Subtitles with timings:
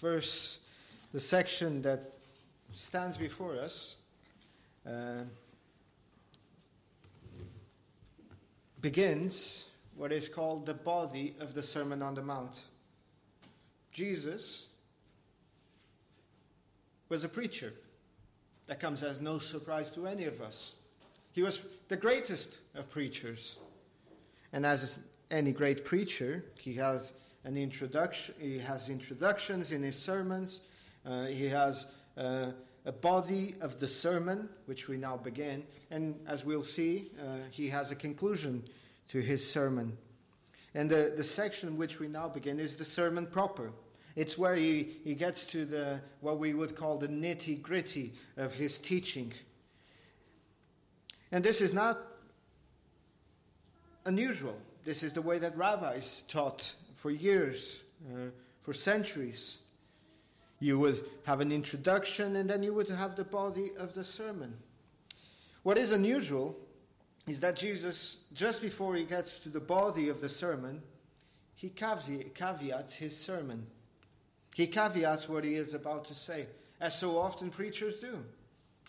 [0.00, 0.60] verse,
[1.12, 2.12] the section that
[2.74, 3.96] stands before us,
[4.86, 5.22] uh,
[8.80, 9.64] begins
[9.96, 12.54] what is called the body of the Sermon on the Mount.
[13.92, 14.68] Jesus
[17.08, 17.72] was a preacher.
[18.66, 20.74] That comes as no surprise to any of us.
[21.32, 21.58] He was
[21.88, 23.56] the greatest of preachers.
[24.52, 24.98] And as
[25.30, 27.12] any great preacher, he has
[27.44, 28.34] an introduction.
[28.38, 30.60] He has introductions in his sermons.
[31.06, 32.50] Uh, he has uh,
[32.84, 37.68] a body of the sermon, which we now begin, and as we'll see, uh, he
[37.68, 38.64] has a conclusion
[39.08, 39.96] to his sermon.
[40.74, 43.72] And the, the section which we now begin is the sermon proper.
[44.16, 48.52] It's where he, he gets to the what we would call the nitty gritty of
[48.52, 49.32] his teaching.
[51.30, 51.98] And this is not
[54.06, 54.56] unusual.
[54.84, 57.80] This is the way that rabbis taught for years,
[58.12, 58.30] uh,
[58.62, 59.58] for centuries.
[60.60, 64.54] You would have an introduction and then you would have the body of the sermon.
[65.62, 66.56] What is unusual
[67.28, 70.82] is that Jesus, just before he gets to the body of the sermon,
[71.54, 73.66] he caveats his sermon.
[74.54, 76.46] He caveats what he is about to say,
[76.80, 78.18] as so often preachers do.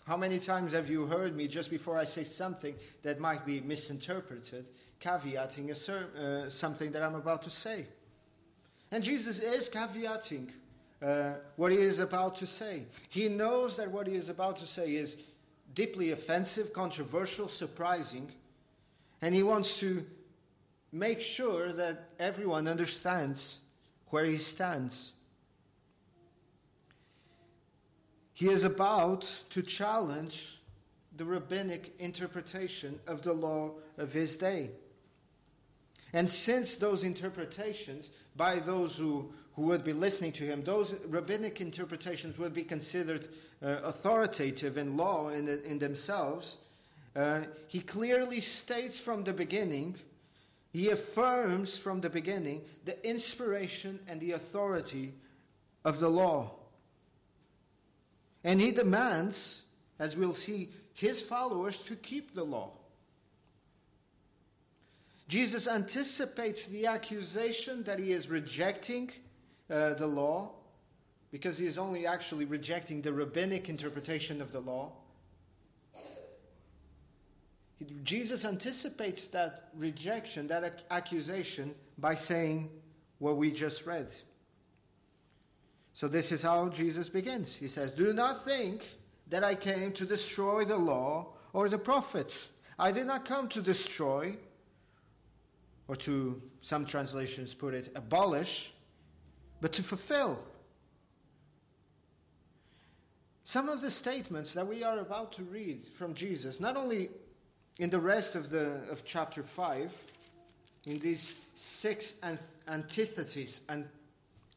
[0.04, 3.60] How many times have you heard me just before I say something that might be
[3.60, 4.66] misinterpreted,
[5.00, 7.86] caveating ser- uh, something that I'm about to say?
[8.90, 10.48] And Jesus is caveating
[11.02, 12.84] uh, what he is about to say.
[13.08, 15.16] He knows that what he is about to say is
[15.74, 18.30] deeply offensive, controversial, surprising,
[19.22, 20.04] and he wants to
[20.92, 23.60] make sure that everyone understands
[24.08, 25.12] where he stands.
[28.32, 30.58] He is about to challenge
[31.16, 34.70] the rabbinic interpretation of the law of his day.
[36.12, 41.60] And since those interpretations, by those who, who would be listening to him, those rabbinic
[41.60, 43.28] interpretations would be considered
[43.62, 46.56] uh, authoritative in law in, in themselves,
[47.14, 49.96] uh, he clearly states from the beginning,
[50.72, 55.14] he affirms from the beginning the inspiration and the authority
[55.84, 56.52] of the law.
[58.44, 59.62] And he demands,
[59.98, 62.70] as we'll see, his followers to keep the law.
[65.30, 69.12] Jesus anticipates the accusation that he is rejecting
[69.70, 70.50] uh, the law
[71.30, 74.90] because he is only actually rejecting the rabbinic interpretation of the law.
[78.02, 82.68] Jesus anticipates that rejection, that accusation, by saying
[83.20, 84.08] what we just read.
[85.92, 87.54] So, this is how Jesus begins.
[87.54, 88.82] He says, Do not think
[89.28, 92.48] that I came to destroy the law or the prophets.
[92.80, 94.36] I did not come to destroy,
[95.90, 98.72] or to some translations put it, abolish,
[99.60, 100.38] but to fulfill.
[103.42, 107.10] Some of the statements that we are about to read from Jesus, not only
[107.80, 109.92] in the rest of, the, of chapter 5,
[110.86, 112.14] in these six
[112.68, 113.62] antitheses,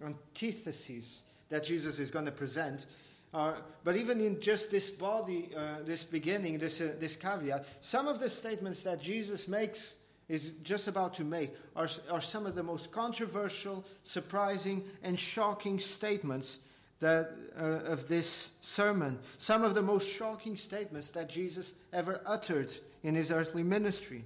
[0.06, 2.86] antitheses that Jesus is going to present,
[3.34, 8.08] uh, but even in just this body, uh, this beginning, this, uh, this caveat, some
[8.08, 9.96] of the statements that Jesus makes,
[10.34, 15.78] is just about to make, are, are some of the most controversial, surprising, and shocking
[15.78, 16.58] statements
[17.00, 19.20] that, uh, of this sermon.
[19.38, 22.74] Some of the most shocking statements that Jesus ever uttered
[23.04, 24.26] in his earthly ministry.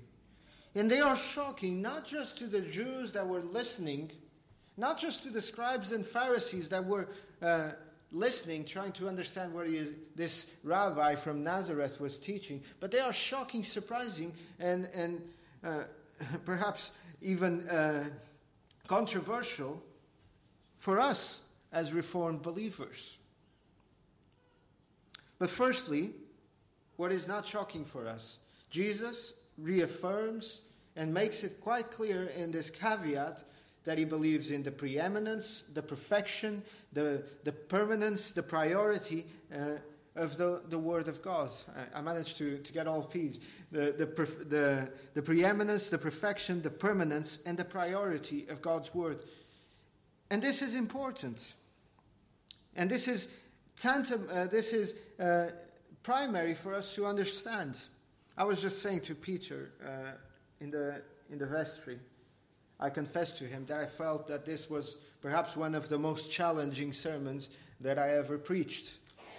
[0.76, 4.12] And they are shocking not just to the Jews that were listening,
[4.78, 7.10] not just to the scribes and Pharisees that were
[7.42, 7.72] uh,
[8.14, 13.12] listening, trying to understand what is, this rabbi from Nazareth was teaching, but they are
[13.12, 15.22] shocking, surprising, and, and
[15.64, 15.84] uh,
[16.46, 16.92] perhaps
[17.22, 18.06] even uh,
[18.88, 19.82] controversial
[20.78, 21.42] for us
[21.72, 23.18] as Reformed believers.
[25.40, 26.12] But firstly,
[26.96, 28.40] what is not shocking for us
[28.70, 30.62] Jesus reaffirms
[30.96, 33.44] and makes it quite clear in this caveat
[33.84, 36.62] that he believes in the preeminence, the perfection,
[36.92, 39.26] the, the permanence, the priority
[39.56, 39.78] uh,
[40.18, 41.52] of the, the Word of God.
[41.76, 43.40] I, I, managed to, to get all P's.
[43.72, 49.20] The, the, the, the preeminence, the perfection, the permanence, and the priority of God's Word.
[50.30, 51.54] And this is important.
[52.76, 53.28] And this is
[53.80, 55.48] tantam, uh, this is uh,
[56.04, 57.78] primary for us to understand.
[58.38, 60.12] I was just saying to Peter uh,
[60.60, 62.00] in, the, in the vestry,
[62.80, 66.32] I confessed to him that I felt that this was perhaps one of the most
[66.32, 67.50] challenging sermons
[67.82, 68.94] that I ever preached.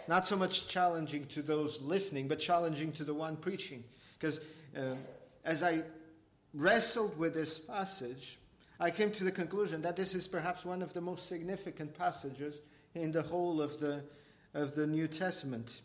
[0.08, 3.84] Not so much challenging to those listening, but challenging to the one preaching.
[4.19, 4.40] Because
[4.75, 4.99] um,
[5.44, 5.82] as I
[6.55, 8.38] wrestled with this passage,
[8.81, 12.60] I came to the conclusion that this is perhaps one of the most significant passages
[12.94, 14.02] in the whole of the,
[14.55, 15.82] of the New Testament.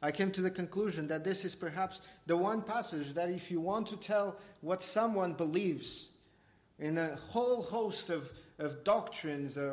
[0.00, 3.60] I came to the conclusion that this is perhaps the one passage that, if you
[3.60, 6.08] want to tell what someone believes
[6.78, 9.64] in a whole host of, of doctrines or,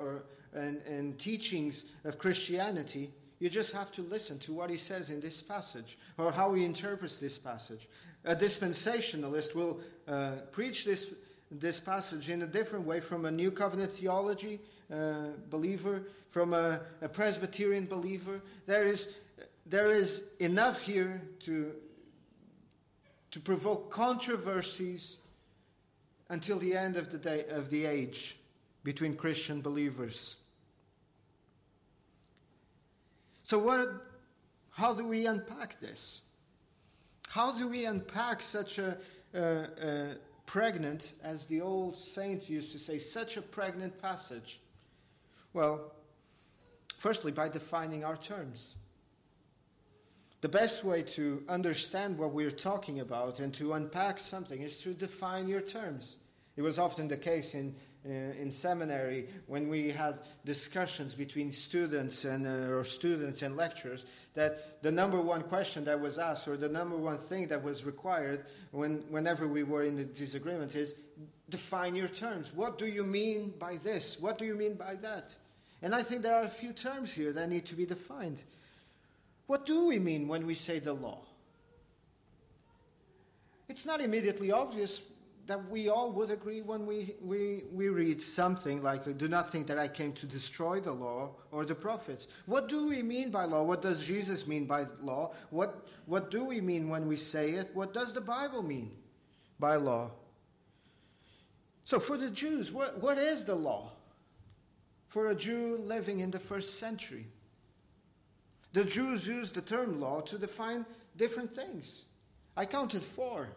[0.00, 0.24] or,
[0.54, 5.20] and, and teachings of Christianity, you just have to listen to what he says in
[5.20, 7.88] this passage or how he interprets this passage.
[8.24, 11.06] A dispensationalist will uh, preach this,
[11.50, 14.60] this passage in a different way from a New Covenant theology
[14.92, 18.40] uh, believer, from a, a Presbyterian believer.
[18.66, 19.08] There is
[19.68, 21.72] there is enough here to,
[23.30, 25.18] to provoke controversies
[26.30, 28.38] until the end of the, day, of the age
[28.82, 30.36] between Christian believers.
[33.48, 34.04] So, what,
[34.72, 36.20] how do we unpack this?
[37.28, 38.98] How do we unpack such a,
[40.44, 44.60] pregnant, as the old saints used to say, such a pregnant passage?
[45.54, 45.92] Well,
[46.98, 48.74] firstly, by defining our terms.
[50.42, 54.92] The best way to understand what we're talking about and to unpack something is to
[54.92, 56.16] define your terms.
[56.56, 57.74] It was often the case in,
[58.06, 64.06] uh, in seminary when we had discussions between students and, uh, or students and lecturers
[64.34, 67.84] that the number one question that was asked or the number one thing that was
[67.84, 70.94] required when, whenever we were in a disagreement is
[71.50, 72.52] define your terms.
[72.54, 74.18] What do you mean by this?
[74.20, 75.34] What do you mean by that?
[75.82, 78.38] And I think there are a few terms here that need to be defined.
[79.46, 81.20] What do we mean when we say the law?
[83.68, 85.00] It's not immediately obvious
[85.48, 89.66] that we all would agree when we, we, we read something like, Do not think
[89.68, 92.28] that I came to destroy the law or the prophets.
[92.44, 93.62] What do we mean by law?
[93.62, 95.32] What does Jesus mean by law?
[95.48, 97.70] What, what do we mean when we say it?
[97.72, 98.90] What does the Bible mean
[99.58, 100.10] by law?
[101.84, 103.92] So, for the Jews, what, what is the law?
[105.08, 107.26] For a Jew living in the first century,
[108.74, 110.84] the Jews used the term law to define
[111.16, 112.04] different things.
[112.54, 113.48] I counted four.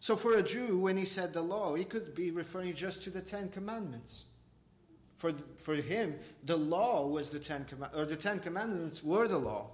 [0.00, 3.10] So for a Jew, when he said the law, he could be referring just to
[3.10, 4.24] the Ten Commandments.
[5.18, 6.16] For, for him,
[6.46, 9.66] the law was the Ten Commandments, or the Ten Commandments were the law.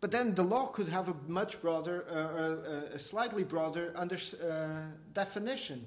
[0.00, 4.16] But then the law could have a much broader, uh, uh, a slightly broader under,
[4.16, 4.82] uh,
[5.14, 5.84] definition.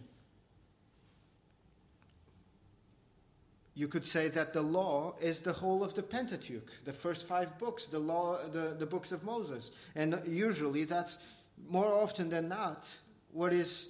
[3.75, 7.57] You could say that the law is the whole of the Pentateuch, the first five
[7.57, 9.71] books, the law, the, the books of Moses.
[9.95, 11.19] And usually that's
[11.67, 12.87] more often than not
[13.31, 13.87] what is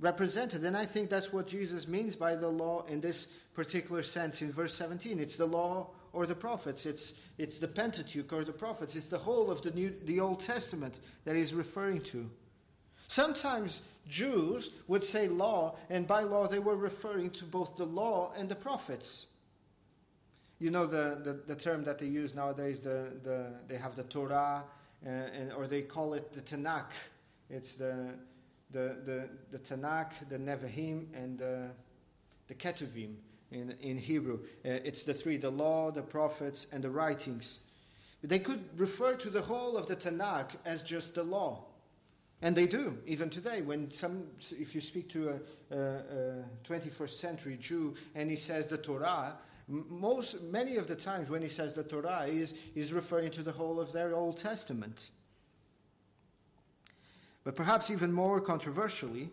[0.00, 0.64] represented.
[0.64, 4.52] And I think that's what Jesus means by the law in this particular sense in
[4.52, 5.18] verse 17.
[5.18, 6.86] It's the law or the prophets.
[6.86, 8.94] It's, it's the Pentateuch or the prophets.
[8.94, 12.30] It's the whole of the, New, the Old Testament that he's referring to.
[13.08, 18.32] Sometimes Jews would say law, and by law they were referring to both the law
[18.36, 19.26] and the prophets.
[20.58, 24.04] You know the, the, the term that they use nowadays, the, the, they have the
[24.04, 24.64] Torah,
[25.04, 26.92] and, or they call it the Tanakh.
[27.50, 28.14] It's the,
[28.70, 31.68] the, the, the Tanakh, the Nevi'im, and the,
[32.48, 33.14] the Ketuvim
[33.50, 34.40] in, in Hebrew.
[34.64, 37.60] Uh, it's the three the law, the prophets, and the writings.
[38.22, 41.64] They could refer to the whole of the Tanakh as just the law.
[42.42, 43.62] And they do, even today.
[43.62, 48.66] When some, if you speak to a, a, a 21st century Jew and he says
[48.66, 49.36] the Torah,
[49.68, 53.52] most, many of the times when he says the Torah, is is referring to the
[53.52, 55.08] whole of their Old Testament.
[57.44, 59.30] But perhaps even more controversially,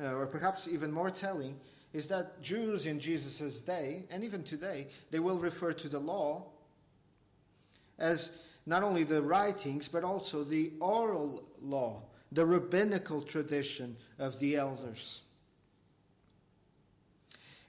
[0.00, 1.58] uh, or perhaps even more telling,
[1.92, 6.44] is that Jews in Jesus' day, and even today, they will refer to the law
[7.98, 8.32] as
[8.64, 12.02] not only the writings, but also the oral law
[12.32, 15.20] the rabbinical tradition of the elders.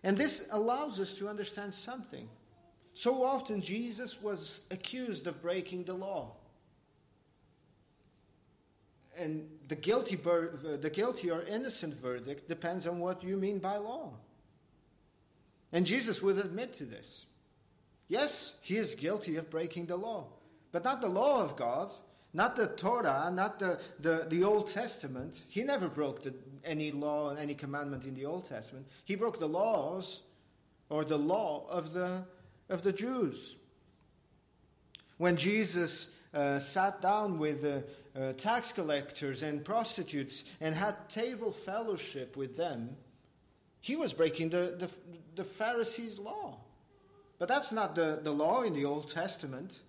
[0.03, 2.27] And this allows us to understand something.
[2.93, 6.33] So often, Jesus was accused of breaking the law.
[9.17, 13.77] And the guilty, uh, the guilty or innocent verdict depends on what you mean by
[13.77, 14.13] law.
[15.71, 17.25] And Jesus would admit to this.
[18.07, 20.27] Yes, he is guilty of breaking the law,
[20.71, 21.91] but not the law of God,
[22.33, 25.43] not the Torah, not the, the, the Old Testament.
[25.49, 26.33] He never broke the,
[26.65, 28.87] any law and any commandment in the Old Testament.
[29.05, 30.21] He broke the laws
[30.89, 32.23] or the law of the,
[32.69, 33.55] of the Jews.
[35.17, 37.81] When Jesus uh, sat down with uh,
[38.19, 42.95] uh, tax collectors and prostitutes and had table fellowship with them,
[43.79, 44.89] he was breaking the, the,
[45.35, 46.57] the Pharisees' law.
[47.37, 49.81] But that's not the, the law in the Old Testament.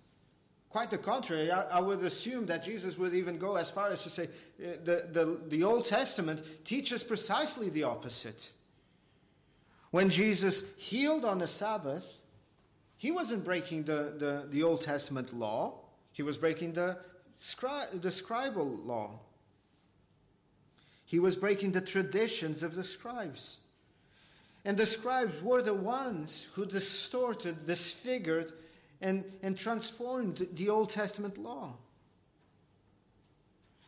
[0.75, 4.03] Quite the contrary, I, I, would assume that Jesus would even go as far as
[4.03, 8.51] to say uh, the, the, the Old Testament teaches precisely the opposite.
[9.91, 12.03] When Jesus healed on the Sabbath,
[12.97, 15.75] he wasn't breaking the, the, the Old Testament law,
[16.11, 16.97] he was breaking the,
[17.39, 19.21] scri- the scribal law.
[21.05, 23.59] He was breaking the traditions of the scribes.
[24.65, 28.51] And the scribes were the ones who distorted, disfigured,
[29.05, 31.75] and, and transformed the Old Testament law.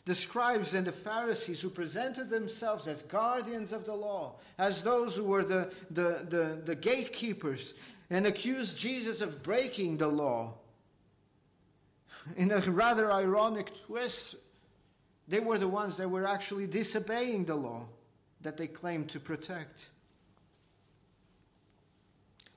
[0.05, 5.15] The scribes and the Pharisees who presented themselves as guardians of the law, as those
[5.15, 7.73] who were the, the, the, the gatekeepers,
[8.11, 10.53] and accused Jesus of breaking the law.
[12.35, 14.35] In a rather ironic twist,
[15.27, 17.87] they were the ones that were actually disobeying the law
[18.43, 19.87] that they claimed to protect.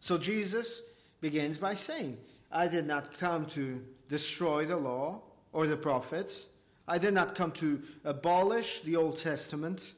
[0.01, 0.83] So Jesus
[1.23, 2.19] begins by saying,
[2.51, 6.47] I did not come to destroy the law or the prophets.
[6.89, 9.93] I did not come to abolish the Old Testament.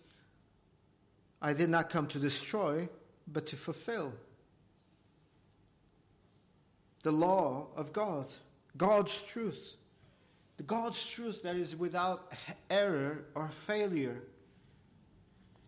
[1.40, 2.88] I did not come to destroy,
[3.26, 4.12] but to fulfill.
[7.02, 8.26] The law of God,
[8.76, 9.74] God's truth.
[10.58, 12.32] The God's truth that is without
[12.70, 14.22] error or failure.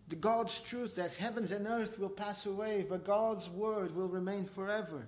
[0.08, 4.44] The God's truth that heavens and earth will pass away, but God's word will remain
[4.44, 5.06] forever.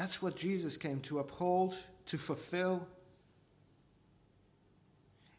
[0.00, 1.76] That's what Jesus came to uphold,
[2.06, 2.88] to fulfill.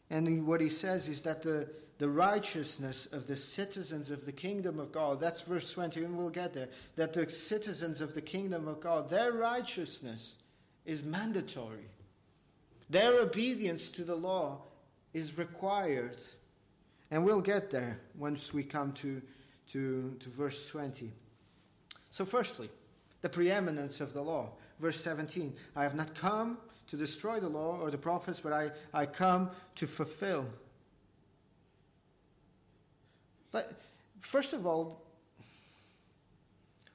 [0.08, 4.78] And what he says is that the, the righteousness of the citizens of the kingdom
[4.78, 8.68] of God, that's verse 20, and we'll get there, that the citizens of the kingdom
[8.68, 10.36] of God, their righteousness
[10.86, 11.88] is mandatory.
[12.88, 14.60] Their obedience to the law
[15.12, 16.18] is required.
[17.10, 19.20] And we'll get there once we come to,
[19.72, 21.10] to, to verse 20.
[22.12, 22.70] So, firstly,
[23.22, 24.50] the preeminence of the law.
[24.78, 28.70] Verse 17 I have not come to destroy the law or the prophets, but I,
[28.92, 30.46] I come to fulfill.
[33.50, 33.72] But
[34.20, 35.02] first of all,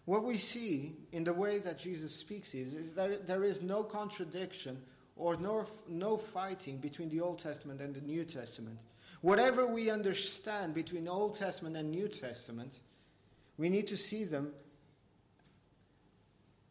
[0.06, 3.84] what we see in the way that Jesus speaks is, is that there is no
[3.84, 4.82] contradiction
[5.16, 8.80] or no, no fighting between the Old Testament and the New Testament.
[9.22, 12.74] Whatever we understand between Old Testament and New Testament,
[13.58, 14.52] we need to see them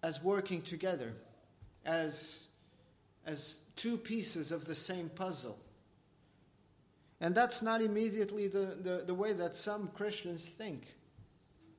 [0.06, 1.12] as working together,
[1.84, 2.46] as,
[3.26, 5.58] as two pieces of the same puzzle.
[7.20, 10.84] And that's not immediately the, the, the way that some Christians think.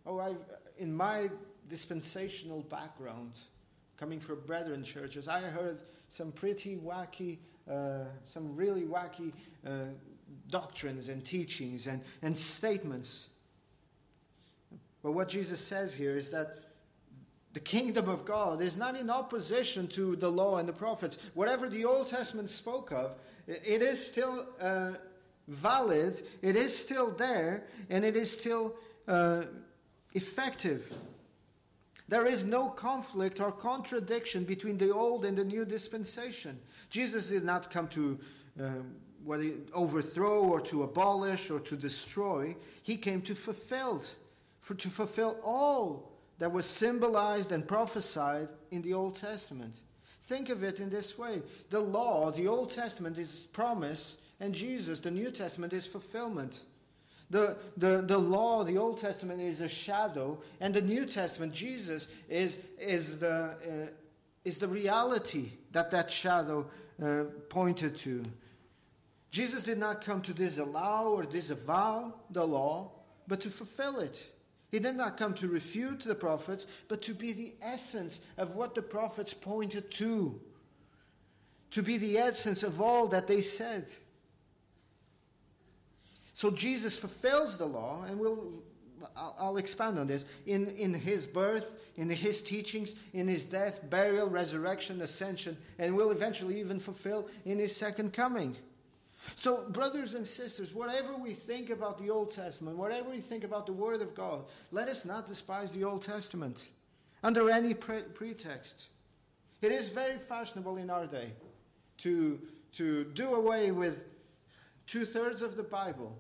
[0.05, 0.43] Oh, I've,
[0.77, 1.29] in my
[1.69, 3.39] dispensational background,
[3.95, 5.79] coming from brethren churches, I heard
[6.09, 7.37] some pretty wacky,
[7.71, 9.31] uh, some really wacky
[9.65, 9.93] uh,
[10.49, 13.29] doctrines and teachings and, and statements.
[15.01, 16.66] But what Jesus says here is that
[17.57, 21.17] the kingdom of God is not in opposition to the law and the prophets.
[21.33, 23.15] Whatever the Old Testament spoke of,
[23.47, 24.91] it is still uh,
[25.47, 28.75] valid, it is still there, and it is still
[29.07, 29.45] uh,
[30.13, 30.93] effective.
[32.07, 36.59] There is no conflict or contradiction between the old and the new dispensation.
[36.91, 38.19] Jesus did not come to
[38.59, 38.91] um,
[39.25, 42.55] whether overthrow or to abolish or to destroy.
[42.83, 44.03] He came to fulfill,
[44.61, 49.73] for to fulfill all that was symbolized and prophesied in the Old Testament.
[50.27, 54.99] Think of it in this way the law, the Old Testament, is promise, and Jesus,
[54.99, 56.61] the New Testament, is fulfillment.
[57.29, 62.07] The, the, the law, the Old Testament, is a shadow, and the New Testament, Jesus,
[62.29, 63.91] is, is, the, uh,
[64.45, 66.65] is the reality that that shadow
[67.03, 68.23] uh, pointed to.
[69.29, 72.91] Jesus did not come to disallow or disavow the law,
[73.27, 74.23] but to fulfill it.
[74.69, 78.75] He did not come to refute the prophets, but to be the essence of what
[78.75, 80.39] the prophets pointed to,
[81.71, 83.87] to be the essence of all that they said.
[86.33, 88.61] So Jesus fulfills the law, and we'll,
[89.15, 93.79] I'll, I'll expand on this, in, in his birth, in his teachings, in his death,
[93.89, 98.55] burial, resurrection, ascension, and will eventually even fulfill in his second coming.
[99.35, 103.65] So, brothers and sisters, whatever we think about the Old Testament, whatever we think about
[103.65, 106.69] the Word of God, let us not despise the Old Testament
[107.23, 108.85] under any pre- pretext.
[109.61, 111.31] It is very fashionable in our day
[111.99, 112.39] to,
[112.77, 114.03] to do away with
[114.85, 116.17] two thirds of the Bible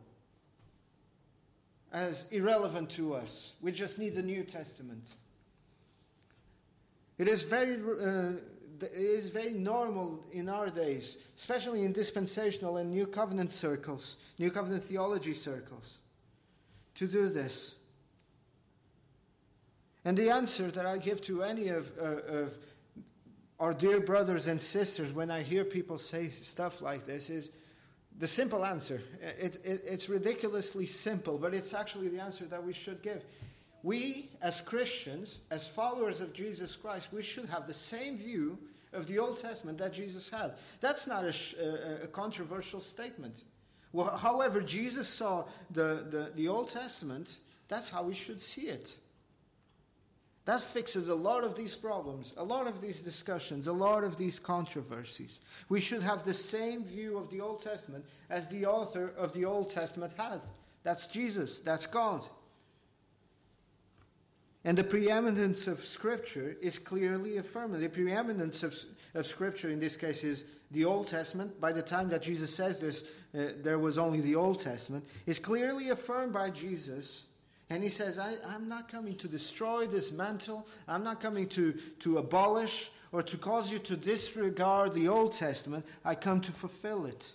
[1.93, 3.53] as irrelevant to us.
[3.61, 5.07] We just need the New Testament.
[7.17, 7.75] It is very.
[7.75, 8.33] Uh,
[8.83, 14.83] is very normal in our days, especially in dispensational and New Covenant circles, New Covenant
[14.83, 15.97] theology circles,
[16.95, 17.75] to do this.
[20.05, 22.57] And the answer that I give to any of, uh, of
[23.59, 27.51] our dear brothers and sisters when I hear people say stuff like this is
[28.19, 29.01] the simple answer.
[29.21, 33.23] It, it, it's ridiculously simple, but it's actually the answer that we should give.
[33.87, 38.57] We, as Christians, as followers of Jesus Christ, we should have the same view
[38.91, 40.55] of the Old Testament that Jesus had.
[40.81, 43.43] That's not a, a, uh, uh, a controversial statement.
[43.93, 47.37] Well, however, Jesus saw the, the, the Old Testament,
[47.69, 48.97] that's how we should see it.
[50.43, 54.17] That fixes a lot of these problems, a lot of these discussions, a lot of
[54.17, 55.39] these controversies.
[55.69, 59.45] We should have the same view of the Old Testament as the author of the
[59.45, 60.41] Old Testament had.
[60.83, 62.27] That's Jesus, that's God.
[64.67, 67.81] And the preeminence of Scripture is clearly affirmed.
[67.81, 68.75] The preeminence of,
[69.13, 71.61] of Scripture in this case is the Old Testament.
[71.61, 75.05] By the time that Jesus says this, uh, there was only the Old Testament.
[75.25, 77.23] Is clearly affirmed by Jesus
[77.69, 80.67] and he says, I, am not coming to destroy, dismantle.
[80.89, 85.85] I'm not coming to, to abolish or to cause you to disregard the Old Testament.
[86.03, 87.31] I come to fulfill it.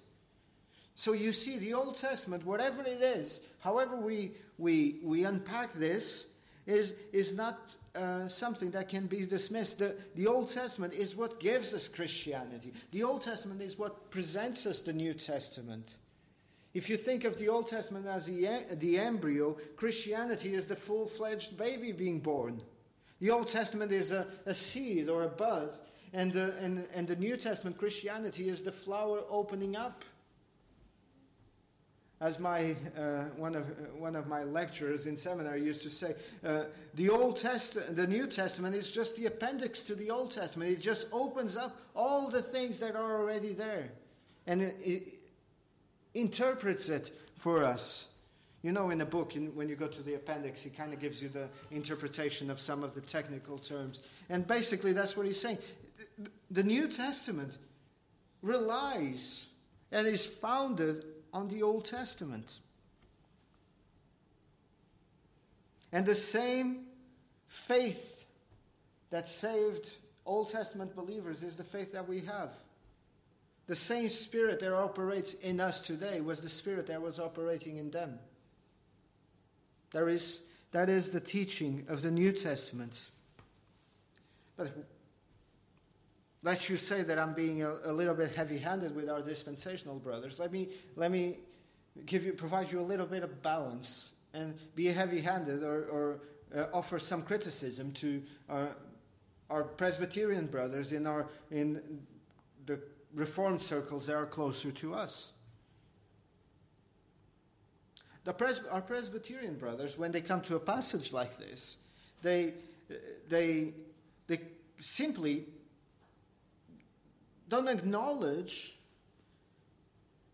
[0.97, 6.27] So you see, the Old Testament, whatever it is, however we, we, we unpack this,
[6.67, 9.79] is, is not uh, something that can be dismissed.
[9.79, 14.67] The, the Old Testament is what gives us Christianity, the Old Testament is what presents
[14.67, 15.97] us the New Testament.
[16.75, 21.07] If you think of the Old Testament as the, the embryo, Christianity is the full
[21.07, 22.63] fledged baby being born.
[23.21, 25.75] The Old Testament is a, a seed or a bud,
[26.15, 30.03] and the, and, and the New Testament Christianity is the flower opening up.
[32.23, 33.67] As my, uh, one, of,
[33.99, 36.15] one of my lecturers in seminary used to say,
[36.47, 36.65] uh,
[36.95, 40.71] the, Old Test- the New Testament is just the appendix to the Old Testament.
[40.71, 43.91] It just opens up all the things that are already there.
[44.47, 45.03] And it, it,
[46.15, 48.07] interprets it for us.
[48.63, 51.01] You know, in a book, in, when you go to the appendix, he kind of
[51.01, 54.01] gives you the interpretation of some of the technical terms.
[54.29, 55.59] And basically, that's what he's saying.
[56.53, 57.59] The New Testament
[58.43, 59.47] relies
[59.91, 62.59] and is founded on the Old Testament.
[65.93, 66.87] And the same
[67.47, 68.25] faith
[69.11, 69.91] that saved
[70.25, 72.51] Old Testament believers is the faith that we have.
[73.67, 77.91] The same spirit that operates in us today was the spirit that was operating in
[77.91, 78.19] them.
[79.93, 80.41] There is,
[80.73, 83.07] that is the teaching of the New Testament.
[84.57, 84.73] But
[86.43, 89.97] let's you say that I'm being a, a little bit heavy handed with our dispensational
[89.97, 90.39] brothers.
[90.39, 91.39] Let me, let me
[92.07, 96.21] give you, provide you a little bit of balance and be heavy handed or, or
[96.57, 98.77] uh, offer some criticism to our,
[99.51, 102.01] our Presbyterian brothers in, our, in
[102.67, 102.81] the
[103.15, 105.29] Reformed circles that are closer to us.
[108.39, 111.77] Pres- our Presbyterian brothers, when they come to a passage like this,
[112.23, 112.55] they,
[113.29, 113.75] they,
[114.29, 114.41] they
[114.81, 115.45] simply
[117.53, 118.75] don't acknowledge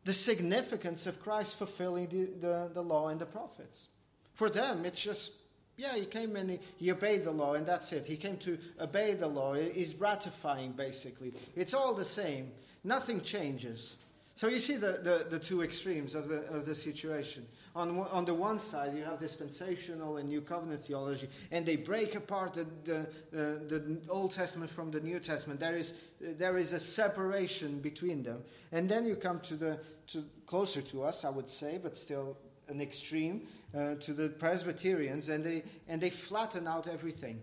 [0.04, 3.88] the significance of Christ fulfilling the, the, the law and the prophets.
[4.34, 5.32] For them, it's just
[5.76, 8.06] yeah, he came and he, he, obeyed the law, and that's it.
[8.06, 9.54] He came to obey the law.
[9.54, 11.32] He's ratifying, basically.
[11.54, 12.50] It's all the same.
[12.82, 13.96] Nothing changes.
[14.38, 17.44] So you see the, the, the two extremes of the, of the situation.
[17.74, 22.14] On, on the one side, you have dispensational and New Covenant theology, and they break
[22.14, 25.58] apart the, the, the Old Testament from the New Testament.
[25.58, 28.44] There is, there is a separation between them.
[28.70, 29.80] And then you come to the
[30.12, 32.36] to, closer to us, I would say, but still
[32.68, 37.42] an extreme uh, to the Presbyterians, and they, and they flatten out everything.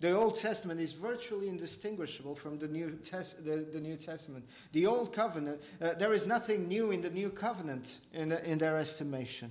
[0.00, 2.98] The Old Testament is virtually indistinguishable from the New,
[3.42, 4.44] the, the New Testament.
[4.72, 8.58] The Old Covenant, uh, there is nothing new in the New Covenant in, the, in
[8.58, 9.50] their estimation.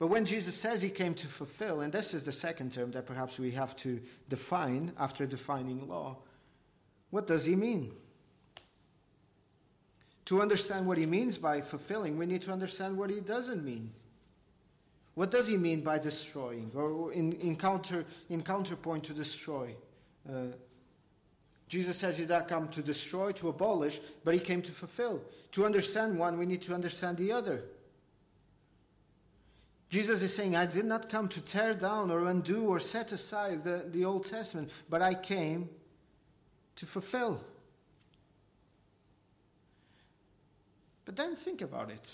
[0.00, 3.06] But when Jesus says he came to fulfill, and this is the second term that
[3.06, 6.16] perhaps we have to define after defining law,
[7.10, 7.92] what does he mean?
[10.26, 13.90] To understand what he means by fulfilling, we need to understand what he doesn't mean.
[15.18, 19.74] What does he mean by destroying, or in, in, counter, in counterpoint to destroy?
[20.32, 20.52] Uh,
[21.66, 25.24] Jesus says he did not come to destroy, to abolish, but he came to fulfill.
[25.50, 27.64] To understand one, we need to understand the other.
[29.90, 33.64] Jesus is saying, I did not come to tear down or undo or set aside
[33.64, 35.68] the, the Old Testament, but I came
[36.76, 37.42] to fulfill.
[41.04, 42.08] But then think about it.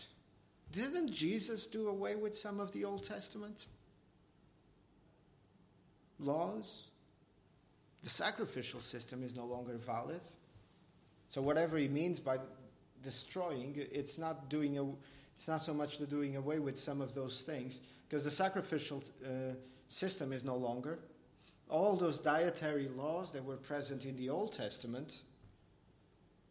[0.74, 3.66] Didn't Jesus do away with some of the Old Testament
[6.18, 6.88] laws?
[8.02, 10.20] The sacrificial system is no longer valid.
[11.30, 12.38] So whatever he means by
[13.04, 14.84] destroying, it's not doing a,
[15.36, 19.02] it's not so much the doing away with some of those things, because the sacrificial
[19.24, 19.54] uh,
[19.88, 20.98] system is no longer.
[21.70, 25.22] All those dietary laws that were present in the Old Testament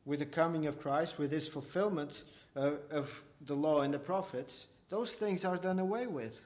[0.06, 2.24] with the coming of Christ, with his fulfillment
[2.56, 6.40] uh, of the law and the prophets, those things are done away with.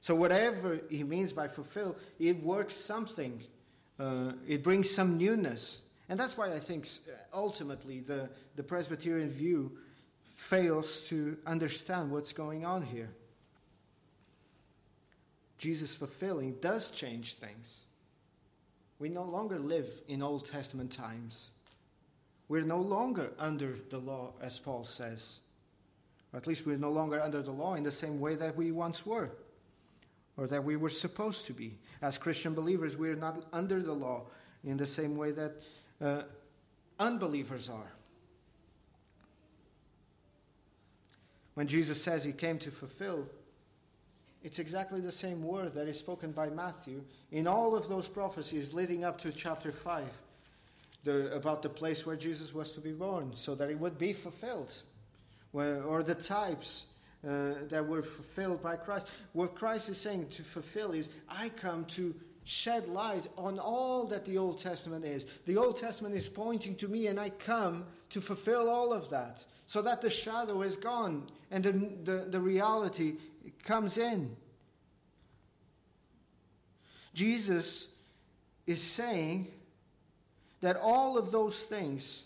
[0.00, 3.42] So, whatever he means by fulfill, it works something,
[3.98, 5.78] uh, it brings some newness.
[6.08, 6.88] And that's why I think
[7.32, 9.72] ultimately the, the Presbyterian view
[10.36, 13.08] fails to understand what's going on here.
[15.58, 17.80] Jesus fulfilling does change things.
[18.98, 21.48] We no longer live in Old Testament times.
[22.48, 25.38] We're no longer under the law, as Paul says.
[26.32, 28.70] Or at least we're no longer under the law in the same way that we
[28.70, 29.30] once were,
[30.36, 31.78] or that we were supposed to be.
[32.02, 34.26] As Christian believers, we're not under the law
[34.64, 35.62] in the same way that
[36.00, 36.22] uh,
[37.00, 37.92] unbelievers are.
[41.54, 43.26] When Jesus says he came to fulfill,
[44.44, 48.72] it's exactly the same word that is spoken by Matthew in all of those prophecies
[48.72, 50.06] leading up to chapter 5
[51.06, 54.12] the, about the place where Jesus was to be born, so that it would be
[54.12, 54.72] fulfilled,
[55.54, 56.86] or the types
[57.26, 59.06] uh, that were fulfilled by Christ.
[59.32, 62.14] What Christ is saying to fulfill is, I come to
[62.44, 65.26] shed light on all that the Old Testament is.
[65.46, 69.44] The Old Testament is pointing to me, and I come to fulfill all of that,
[69.66, 71.72] so that the shadow is gone and the,
[72.04, 73.14] the, the reality
[73.64, 74.36] comes in.
[77.14, 77.88] Jesus
[78.66, 79.48] is saying
[80.66, 82.24] that all of those things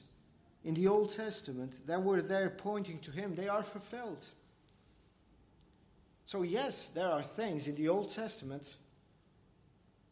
[0.64, 4.24] in the Old Testament that were there pointing to him, they are fulfilled.
[6.24, 8.76] So, yes, there are things in the Old Testament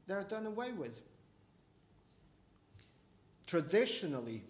[0.08, 1.00] that are done away with.
[3.46, 4.42] Traditionally,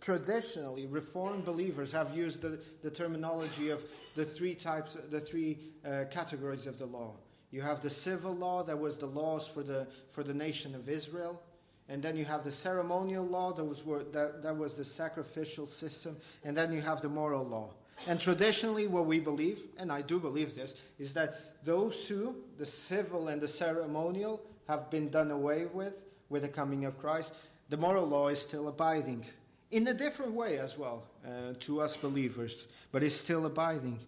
[0.00, 3.80] traditionally, Reformed believers have used the, the terminology of
[4.16, 7.12] the three types, the three uh, categories of the law.
[7.52, 10.88] You have the civil law, that was the laws for the, for the nation of
[10.88, 11.40] Israel.
[11.88, 16.16] And then you have the ceremonial law, that was, that, that was the sacrificial system.
[16.44, 17.70] And then you have the moral law.
[18.06, 22.66] And traditionally, what we believe, and I do believe this, is that those two, the
[22.66, 25.94] civil and the ceremonial, have been done away with
[26.28, 27.34] with the coming of Christ.
[27.68, 29.24] The moral law is still abiding
[29.70, 33.98] in a different way as well uh, to us believers, but it's still abiding.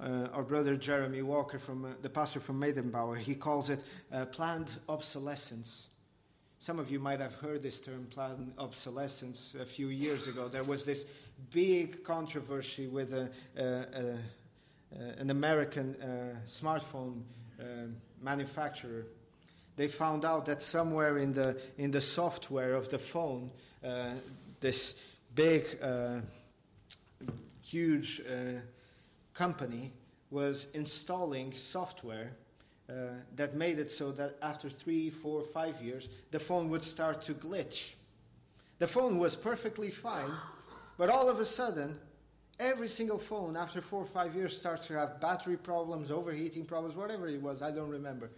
[0.00, 4.24] Uh, our brother Jeremy Walker, from uh, the pastor from Maidenbower, he calls it uh,
[4.26, 5.88] planned obsolescence.
[6.62, 10.46] Some of you might have heard this term, planned obsolescence, a few years ago.
[10.46, 11.06] There was this
[11.50, 14.18] big controversy with a, a, a,
[15.16, 17.22] an American uh, smartphone
[17.58, 17.64] uh,
[18.20, 19.06] manufacturer.
[19.76, 23.50] They found out that somewhere in the, in the software of the phone,
[23.82, 24.16] uh,
[24.60, 24.96] this
[25.34, 26.18] big, uh,
[27.62, 28.60] huge uh,
[29.32, 29.94] company
[30.30, 32.32] was installing software
[32.90, 37.22] uh, that made it so that after three, four, five years, the phone would start
[37.22, 37.92] to glitch.
[38.80, 40.32] The phone was perfectly fine,
[40.98, 41.98] but all of a sudden,
[42.58, 46.96] every single phone after four or five years starts to have battery problems, overheating problems,
[46.96, 48.30] whatever it was, I don't remember.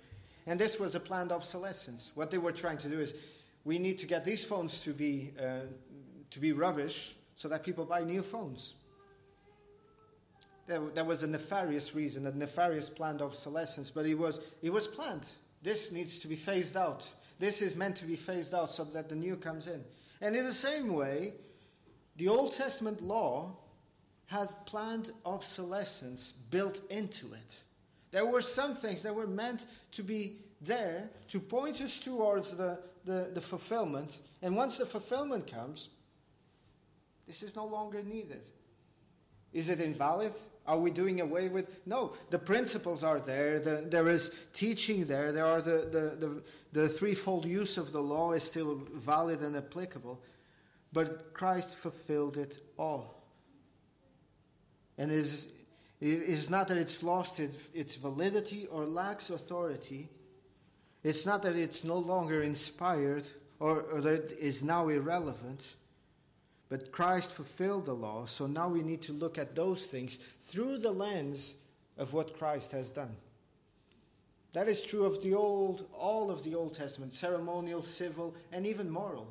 [0.47, 2.11] And this was a planned obsolescence.
[2.15, 3.15] What they were trying to do is,
[3.65, 5.61] we need to get these phones to be, uh,
[6.31, 8.75] to be rubbish so that people buy new phones.
[10.67, 14.87] There, there was a nefarious reason, a nefarious planned obsolescence, but it was, it was
[14.87, 15.29] planned.
[15.63, 17.07] This needs to be phased out.
[17.39, 19.83] This is meant to be phased out so that the new comes in.
[20.21, 21.35] And in the same way,
[22.17, 23.57] the Old Testament law
[24.27, 27.55] had planned obsolescence built into it.
[28.13, 32.79] There were some things that were meant to be there to point us towards the,
[33.05, 34.19] the, the fulfillment.
[34.43, 35.89] And once the fulfillment comes,
[37.27, 38.43] this is no longer needed.
[39.53, 40.33] Is it invalid?
[40.67, 41.67] Are we doing away with?
[41.87, 43.59] No, the principles are there.
[43.59, 45.33] The, there is teaching there.
[45.33, 49.57] There are the, the, the, the threefold use of the law is still valid and
[49.57, 50.23] applicable.
[50.93, 53.23] But Christ fulfilled it all.
[54.99, 55.49] And it is,
[56.01, 57.41] it is not that it's lost
[57.75, 60.09] its validity or lacks authority.
[61.03, 63.27] It's not that it's no longer inspired
[63.59, 65.75] or, or that it is now irrelevant.
[66.73, 70.79] But Christ fulfilled the law, so now we need to look at those things through
[70.79, 71.57] the lens
[71.99, 73.15] of what Christ has done.
[74.55, 78.89] That is true of the old, all of the Old Testament, ceremonial, civil, and even
[78.89, 79.27] moral.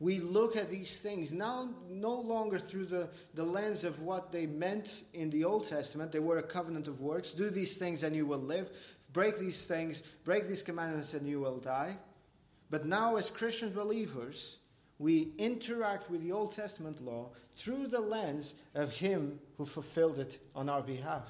[0.00, 4.44] We look at these things now no longer through the, the lens of what they
[4.44, 6.12] meant in the Old Testament.
[6.12, 7.30] They were a covenant of works.
[7.30, 8.68] Do these things and you will live.
[9.14, 11.96] Break these things, break these commandments and you will die.
[12.68, 14.58] But now, as Christian believers,
[14.98, 20.38] we interact with the Old Testament law through the lens of Him who fulfilled it
[20.54, 21.28] on our behalf.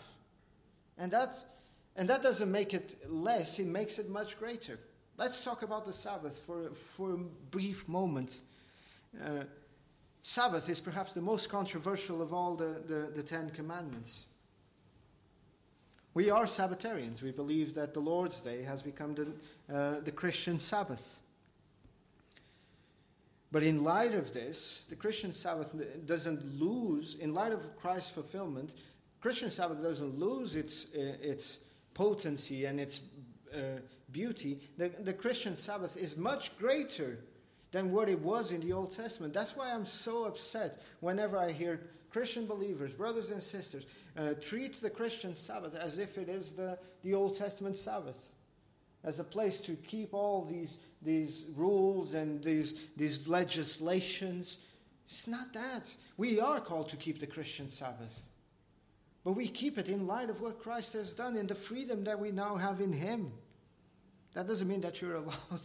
[0.99, 1.39] And that,
[1.97, 4.79] and that doesn't make it less, it makes it much greater.
[5.19, 7.19] Let's talk about the Sabbath for, for a
[7.51, 8.41] brief moment.
[9.25, 9.45] uh,
[10.23, 14.27] Sabbath is perhaps the most controversial of all the, the, the Ten Commandments.
[16.15, 17.23] We are Sabbatarians.
[17.23, 19.27] We believe that the Lord's Day has become the,
[19.75, 21.23] uh, the Christian Sabbath.
[23.53, 25.69] But in light of this, the Christian Sabbath
[26.07, 28.71] doesn't lose, in light of Christ's fulfillment,
[29.21, 31.59] Christian Sabbath doesn't lose its, uh, its
[31.93, 33.01] potency and its
[33.55, 34.59] uh, beauty.
[34.79, 37.19] The, the Christian Sabbath is much greater
[37.73, 39.35] than what it was in the Old Testament.
[39.35, 43.85] That's why I'm so upset whenever I hear Christian believers, brothers and sisters,
[44.17, 48.17] uh, treat the Christian Sabbath as if it is the, the Old Testament Sabbath,
[49.05, 54.59] as a place to keep all these, these rules and these, these legislations.
[55.09, 55.93] It's not that.
[56.17, 58.23] We are called to keep the Christian Sabbath.
[59.25, 62.19] But we keep it in light of what Christ has done and the freedom that
[62.19, 63.33] we now have in Him.
[64.35, 65.61] That doesn't mean that you're allowed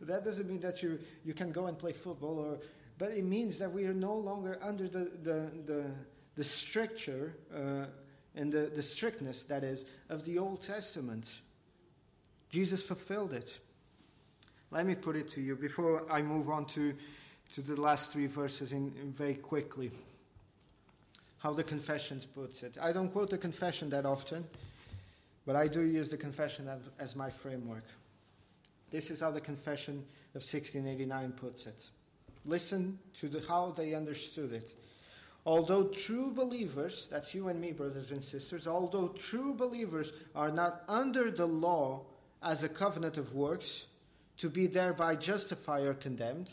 [0.00, 2.58] that doesn't mean that you, you can go and play football, or,
[2.98, 5.84] but it means that we are no longer under the, the, the,
[6.36, 7.86] the stricture uh,
[8.34, 11.26] and the, the strictness, that is, of the Old Testament.
[12.50, 13.58] Jesus fulfilled it.
[14.70, 16.94] Let me put it to you before I move on to,
[17.54, 19.90] to the last three verses in, in very quickly.
[21.38, 22.76] How the confession puts it.
[22.80, 24.44] I don't quote the confession that often,
[25.46, 27.84] but I do use the confession as, as my framework.
[28.90, 31.80] This is how the Confession of 1689 puts it.
[32.44, 34.74] Listen to the, how they understood it.
[35.46, 40.82] Although true believers, that's you and me, brothers and sisters, although true believers are not
[40.88, 42.02] under the law
[42.42, 43.86] as a covenant of works,
[44.38, 46.48] to be thereby justified or condemned.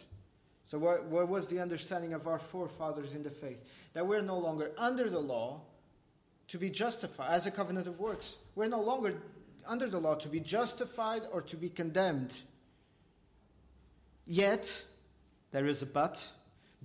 [0.67, 3.63] So, what, what was the understanding of our forefathers in the faith?
[3.93, 5.61] That we're no longer under the law
[6.49, 8.35] to be justified as a covenant of works.
[8.55, 9.21] We're no longer
[9.65, 12.35] under the law to be justified or to be condemned.
[14.25, 14.83] Yet,
[15.51, 16.27] there is a but,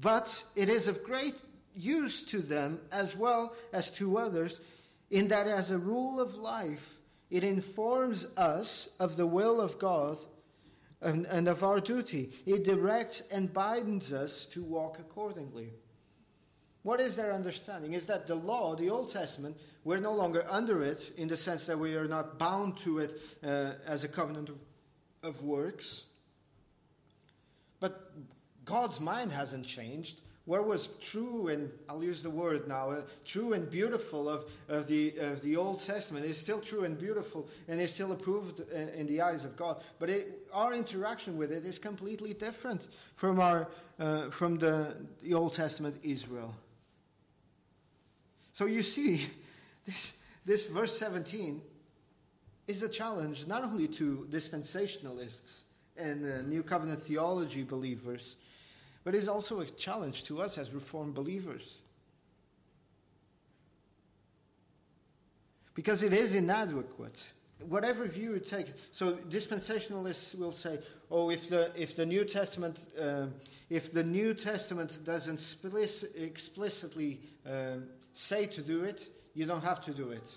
[0.00, 1.36] but it is of great
[1.74, 4.60] use to them as well as to others,
[5.10, 6.96] in that as a rule of life,
[7.32, 10.18] it informs us of the will of God
[11.00, 12.30] and, and of our duty.
[12.44, 15.70] It directs and binds us to walk accordingly.
[16.82, 17.94] What is their understanding?
[17.94, 21.64] Is that the law, the Old Testament, we're no longer under it in the sense
[21.64, 24.58] that we are not bound to it uh, as a covenant of,
[25.22, 26.04] of works.
[27.80, 28.12] But
[28.66, 30.20] God's mind hasn't changed.
[30.44, 34.88] What was true and I'll use the word now, uh, true and beautiful of, of,
[34.88, 38.88] the, of the Old Testament is still true and beautiful and is still approved in,
[38.88, 39.82] in the eyes of God.
[40.00, 43.68] But it, our interaction with it is completely different from, our,
[44.00, 46.52] uh, from the, the Old Testament Israel.
[48.52, 49.28] So you see,
[49.86, 50.12] this,
[50.44, 51.62] this verse 17
[52.66, 55.60] is a challenge not only to dispensationalists
[55.96, 58.36] and uh, New Covenant theology believers,
[59.04, 61.78] but is also a challenge to us as Reformed believers.
[65.74, 67.22] Because it is inadequate.
[67.68, 72.86] Whatever view you take, so dispensationalists will say, "Oh, if the if the New Testament
[73.00, 73.26] uh,
[73.70, 75.40] if the New Testament doesn't
[76.16, 77.76] explicitly uh,
[78.12, 80.28] say to do it, you don't have to do it.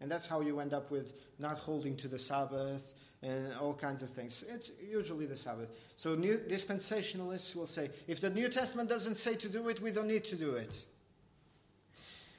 [0.00, 4.02] And that's how you end up with not holding to the Sabbath and all kinds
[4.02, 4.44] of things.
[4.48, 5.70] It's usually the Sabbath.
[5.96, 9.90] So new dispensationalists will say, if the New Testament doesn't say to do it, we
[9.90, 10.84] don't need to do it.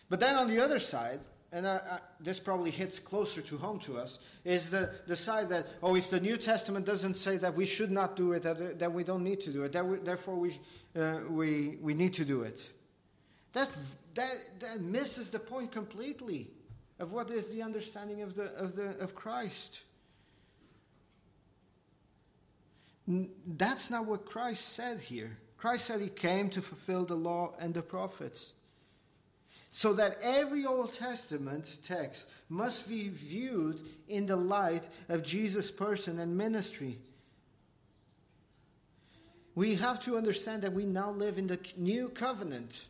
[0.09, 1.19] But then on the other side,
[1.51, 5.49] and I, I, this probably hits closer to home to us, is the, the side
[5.49, 8.79] that, oh, if the New Testament doesn't say that we should not do it, that,
[8.79, 10.59] that we don't need to do it, that we, therefore we,
[10.95, 12.61] uh, we, we need to do it.
[13.53, 13.69] That,
[14.13, 16.47] that, that misses the point completely
[16.99, 19.81] of what is the understanding of, the, of, the, of Christ.
[23.07, 25.37] That's not what Christ said here.
[25.57, 28.53] Christ said he came to fulfill the law and the prophets.
[29.71, 36.19] So that every Old Testament text must be viewed in the light of Jesus' person
[36.19, 36.97] and ministry.
[39.55, 42.85] We have to understand that we now live in the new covenant.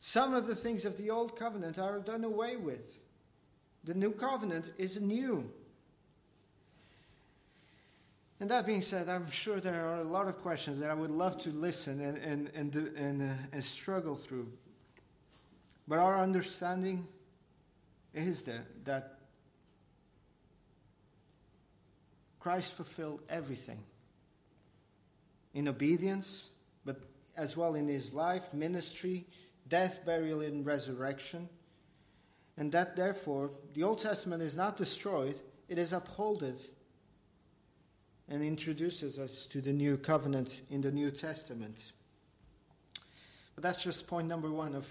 [0.00, 2.99] Some of the things of the old covenant are done away with.
[3.84, 5.50] The new covenant is new.
[8.40, 11.10] And that being said, I'm sure there are a lot of questions that I would
[11.10, 14.48] love to listen and, and, and, and, uh, and struggle through.
[15.86, 17.06] But our understanding
[18.14, 19.18] is that, that
[22.38, 23.78] Christ fulfilled everything
[25.52, 26.48] in obedience,
[26.86, 26.96] but
[27.36, 29.26] as well in his life, ministry,
[29.68, 31.48] death, burial, and resurrection.
[32.60, 35.34] And that therefore the Old Testament is not destroyed,
[35.70, 36.60] it is upholded
[38.28, 41.92] and introduces us to the new covenant in the New Testament.
[43.54, 44.86] But that's just point number one of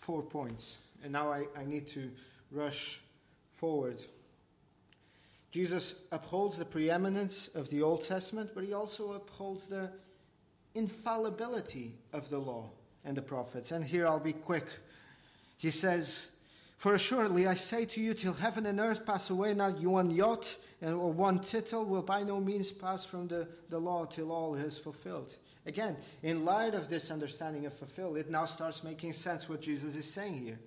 [0.00, 0.78] four points.
[1.04, 2.10] And now I, I need to
[2.50, 3.00] rush
[3.54, 4.02] forward.
[5.52, 9.90] Jesus upholds the preeminence of the Old Testament, but he also upholds the
[10.74, 12.68] infallibility of the law
[13.04, 13.70] and the prophets.
[13.70, 14.66] And here I'll be quick.
[15.56, 16.30] He says,
[16.78, 20.56] For assuredly I say to you, till heaven and earth pass away, not one jot
[20.80, 24.78] or one tittle will by no means pass from the, the law till all is
[24.78, 25.34] fulfilled.
[25.66, 29.96] Again, in light of this understanding of fulfill, it now starts making sense what Jesus
[29.96, 30.58] is saying here.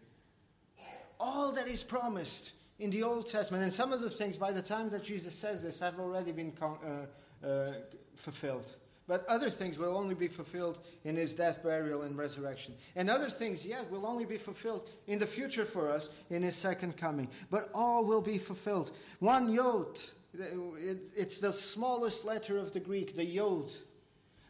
[1.17, 4.61] All that is promised in the Old Testament, and some of the things by the
[4.61, 7.73] time that Jesus says this have already been uh, uh,
[8.17, 8.75] fulfilled.
[9.07, 12.75] But other things will only be fulfilled in his death, burial, and resurrection.
[12.95, 16.55] And other things yet will only be fulfilled in the future for us in his
[16.55, 17.27] second coming.
[17.49, 18.91] But all will be fulfilled.
[19.19, 19.99] One yod,
[20.33, 23.71] it's the smallest letter of the Greek, the yod.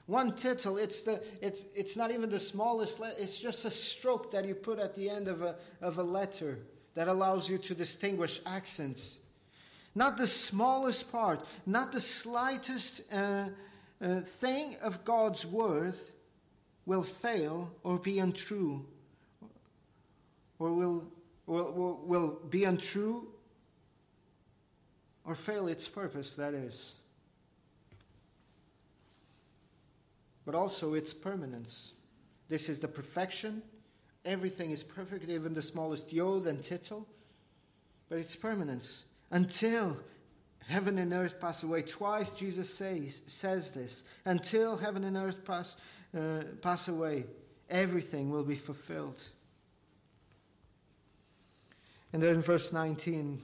[0.06, 4.32] One tittle, it's, the, it's, it's not even the smallest letter, it's just a stroke
[4.32, 6.60] that you put at the end of a, of a letter
[6.96, 9.18] that allows you to distinguish accents.
[9.96, 13.02] Not the smallest part, not the slightest.
[13.12, 13.46] Uh,
[14.02, 15.96] uh, thing of God's word
[16.86, 18.86] will fail or be untrue,
[20.60, 21.04] or will,
[21.46, 23.28] will, will, will be untrue
[25.26, 26.94] or fail its purpose, that is.
[30.46, 31.92] But also its permanence.
[32.50, 33.62] This is the perfection.
[34.26, 37.08] Everything is perfect, even the smallest yod and tittle.
[38.10, 39.98] But its permanence until
[40.67, 41.82] Heaven and earth pass away.
[41.82, 44.04] Twice Jesus says, says this.
[44.26, 45.76] Until heaven and earth pass,
[46.17, 47.26] uh, pass away,
[47.69, 49.21] everything will be fulfilled.
[52.13, 53.41] And then in verse 19,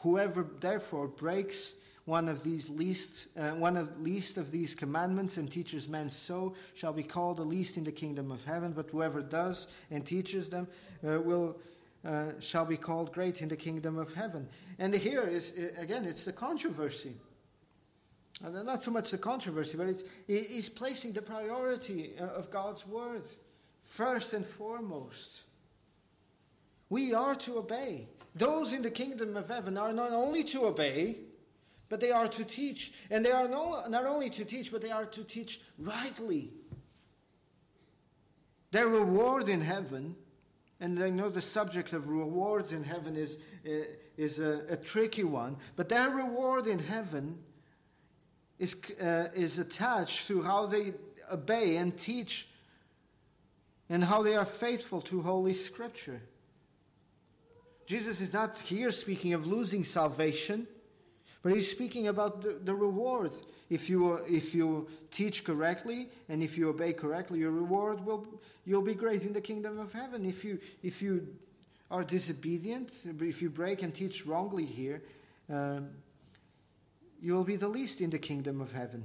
[0.00, 1.74] whoever therefore breaks
[2.08, 6.54] one of these least, uh, one of least of these commandments and teaches men so
[6.74, 8.72] shall be called the least in the kingdom of heaven.
[8.72, 10.66] But whoever does and teaches them
[11.06, 11.58] uh, will
[12.04, 14.48] uh, shall be called great in the kingdom of heaven.
[14.78, 17.14] And here is, again, it's the controversy.
[18.44, 22.86] And not so much the controversy, but it's, he's placing the priority uh, of God's
[22.86, 23.24] word
[23.84, 25.40] first and foremost.
[26.88, 28.06] We are to obey.
[28.34, 31.18] Those in the kingdom of heaven are not only to obey,
[31.88, 32.92] but they are to teach.
[33.10, 36.52] And they are no, not only to teach, but they are to teach rightly.
[38.70, 40.14] Their reward in heaven
[40.80, 43.70] and I know the subject of rewards in heaven is, uh,
[44.16, 47.38] is a, a tricky one, but their reward in heaven
[48.58, 50.92] is, uh, is attached to how they
[51.32, 52.48] obey and teach
[53.90, 56.20] and how they are faithful to Holy Scripture.
[57.86, 60.66] Jesus is not here speaking of losing salvation,
[61.42, 63.32] but he's speaking about the, the reward
[63.70, 68.26] if you, if you teach correctly and if you obey correctly, your reward will
[68.64, 70.24] you'll be great in the kingdom of heaven.
[70.24, 71.26] If you if you
[71.90, 75.02] are disobedient, if you break and teach wrongly here,
[75.50, 75.88] um,
[77.20, 79.04] you will be the least in the kingdom of heaven.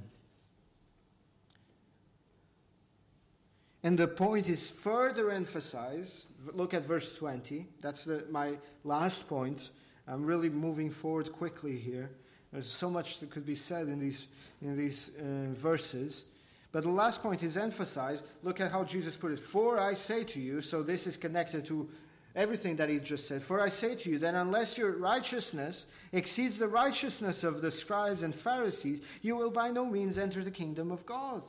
[3.82, 6.24] And the point is further emphasized.
[6.54, 7.66] Look at verse 20.
[7.82, 9.70] That's the, my last point.
[10.08, 12.10] I'm really moving forward quickly here.
[12.54, 14.22] There's so much that could be said in these,
[14.62, 16.22] in these uh, verses.
[16.70, 18.24] But the last point is emphasized.
[18.44, 19.40] Look at how Jesus put it.
[19.40, 21.88] For I say to you, so this is connected to
[22.36, 23.42] everything that he just said.
[23.42, 28.22] For I say to you that unless your righteousness exceeds the righteousness of the scribes
[28.22, 31.42] and Pharisees, you will by no means enter the kingdom of God.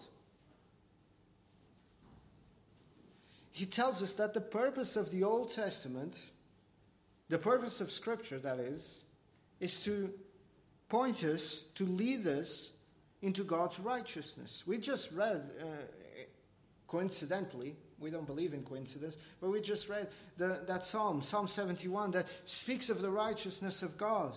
[3.52, 6.18] He tells us that the purpose of the Old Testament,
[7.30, 9.02] the purpose of Scripture, that is,
[9.60, 10.12] is to
[10.90, 12.72] point us, to lead us
[13.22, 14.64] into God's righteousness.
[14.66, 15.66] We just read, uh,
[16.88, 22.12] coincidentally, we don't believe in coincidence, but we just read the, that psalm, Psalm 71,
[22.12, 24.34] that speaks of the righteousness of God.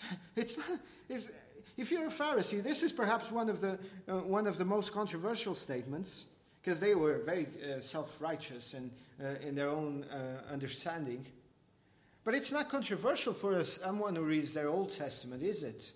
[0.36, 0.78] It's not,
[1.76, 4.92] if you're a Pharisee, this is perhaps one of the, uh, one of the most
[4.92, 6.26] controversial statements,
[6.60, 8.90] because they were very uh, self righteous and
[9.22, 11.24] uh, in their own uh, understanding.
[12.24, 15.92] But it's not controversial for someone who reads their Old Testament, is it?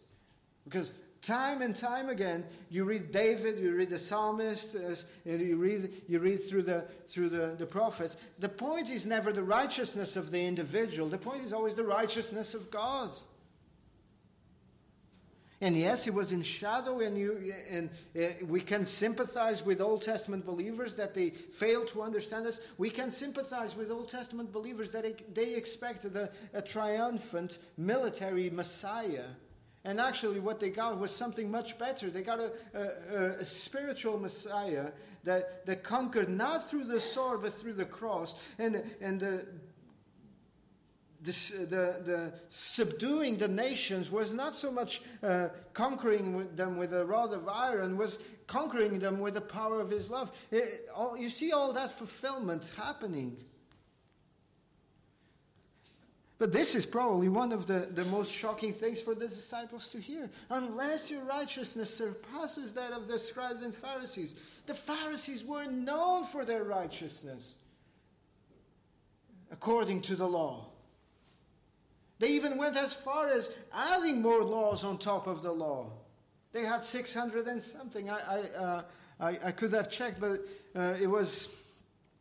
[0.64, 4.94] Because time and time again, you read David, you read the psalmist, uh,
[5.24, 8.16] you read, you read through, the, through the, the prophets.
[8.38, 12.54] The point is never the righteousness of the individual, the point is always the righteousness
[12.54, 13.10] of God.
[15.62, 17.88] And yes, it was in shadow, and, you, and
[18.20, 22.60] uh, we can sympathize with Old Testament believers that they fail to understand this.
[22.78, 29.26] We can sympathize with Old Testament believers that they expected a, a triumphant military Messiah.
[29.84, 32.10] And actually, what they got was something much better.
[32.10, 34.90] They got a, a, a, spiritual Messiah
[35.22, 38.34] that, that conquered not through the sword, but through the cross.
[38.58, 39.46] And, and the,
[41.22, 47.04] the, the, the subduing the nations was not so much uh, conquering them with a
[47.04, 50.32] rod of iron, was conquering them with the power of his love.
[50.50, 53.36] It, all, you see all that fulfillment happening.
[56.38, 60.00] But this is probably one of the, the most shocking things for the disciples to
[60.00, 60.28] hear.
[60.50, 64.34] Unless your righteousness surpasses that of the scribes and Pharisees.
[64.66, 67.54] The Pharisees were known for their righteousness
[69.52, 70.71] according to the law.
[72.22, 75.90] They even went as far as adding more laws on top of the law.
[76.52, 78.08] They had 600 and something.
[78.08, 78.82] I, I, uh,
[79.18, 80.46] I, I, could have checked, but
[80.76, 81.48] uh, it was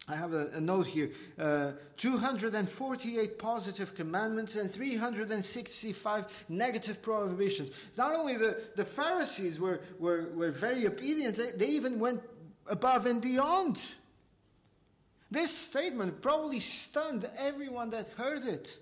[0.07, 7.69] I have a, a note here uh, 248 positive commandments and 365 negative prohibitions.
[7.95, 12.23] Not only the, the Pharisees were, were, were very obedient, they, they even went
[12.65, 13.79] above and beyond.
[15.29, 18.79] This statement probably stunned everyone that heard it.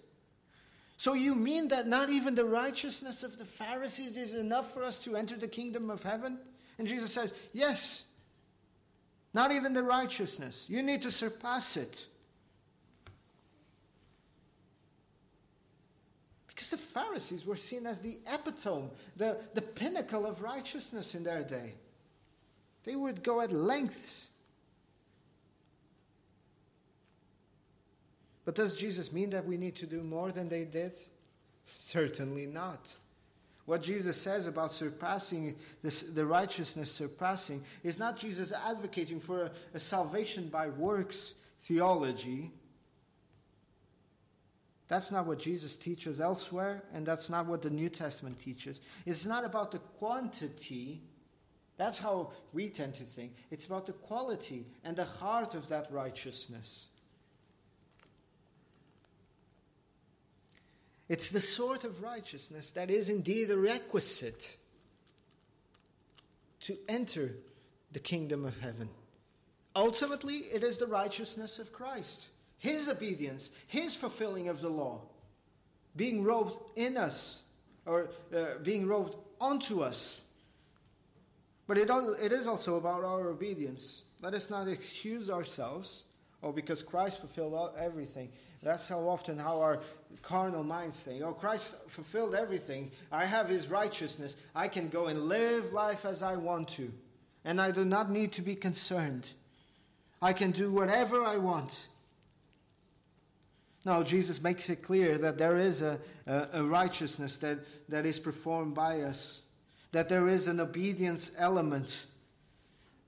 [1.00, 4.98] So, you mean that not even the righteousness of the Pharisees is enough for us
[5.00, 6.38] to enter the kingdom of heaven?
[6.78, 8.04] And Jesus says, Yes,
[9.34, 10.66] not even the righteousness.
[10.68, 12.06] You need to surpass it.
[16.48, 21.46] Because the Pharisees were seen as the epitome, the, the pinnacle of righteousness in their
[21.46, 21.76] day.
[22.84, 24.28] They would go at lengths.
[28.50, 30.94] But does Jesus mean that we need to do more than they did?
[31.78, 32.92] Certainly not.
[33.68, 39.52] What Jesus says about surpassing this, the righteousness surpassing is not Jesus advocating for a,
[39.76, 42.52] a salvation by works theology.
[44.88, 48.80] That's not what Jesus teaches elsewhere, and that's not what the New Testament teaches.
[49.06, 51.04] It's not about the quantity.
[51.78, 53.34] That's how we tend to think.
[53.52, 56.88] It's about the quality and the heart of that righteousness.
[61.10, 64.58] It's the sort of righteousness that is indeed a requisite
[66.62, 67.32] to enter
[67.92, 68.88] the kingdom of heaven.
[69.76, 72.28] Ultimately, it is the righteousness of Christ,
[72.60, 75.02] His obedience, His fulfilling of the law,
[75.96, 77.42] being robed in us,
[77.88, 80.22] or uh, being robed onto us.
[81.66, 81.90] But it,
[82.22, 84.04] it is also about our obedience.
[84.22, 86.04] Let us not excuse ourselves,
[86.42, 88.30] or because Christ fulfilled everything.
[88.62, 89.80] That's how often how our
[90.22, 91.24] carnal minds think.
[91.24, 92.92] Oh, Christ fulfilled everything.
[93.12, 94.36] I have his righteousness.
[94.56, 96.92] I can go and live life as I want to.
[97.46, 99.30] And I do not need to be concerned.
[100.22, 101.88] I can do whatever I want.
[103.86, 108.20] Now, Jesus makes it clear that there is a, a, a righteousness that, that is
[108.20, 109.42] performed by us,
[109.94, 112.06] that there is an obedience element,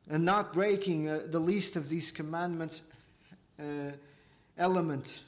[0.09, 2.84] and not breaking uh, the least of these commandments
[3.62, 3.91] uh,
[4.57, 5.22] element.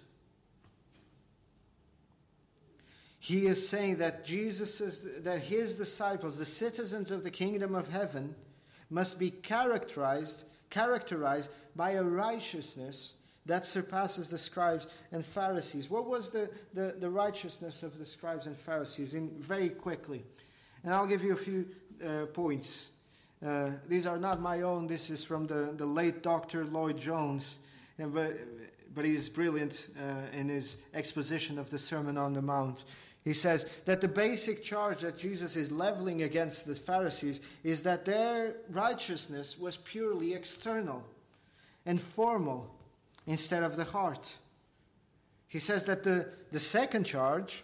[3.23, 7.87] he is saying that Jesus is, that his disciples, the citizens of the kingdom of
[7.87, 8.35] heaven,
[8.89, 13.13] must be characterized characterized by a righteousness
[13.45, 15.89] that surpasses the scribes and Pharisees.
[15.89, 19.13] What was the, the, the righteousness of the scribes and Pharisees?
[19.13, 20.25] In very quickly,
[20.83, 21.65] and I'll give you a few
[22.05, 22.89] uh, points.
[23.45, 24.85] Uh, these are not my own.
[24.85, 26.65] This is from the, the late Dr.
[26.65, 27.55] Lloyd Jones,
[28.11, 32.83] but, he is brilliant uh, in his exposition of the Sermon on the Mount.
[33.23, 38.03] He says that the basic charge that Jesus is leveling against the Pharisees is that
[38.03, 41.03] their righteousness was purely external
[41.85, 42.69] and formal
[43.25, 44.29] instead of the heart.
[45.47, 47.63] He says that the, the second charge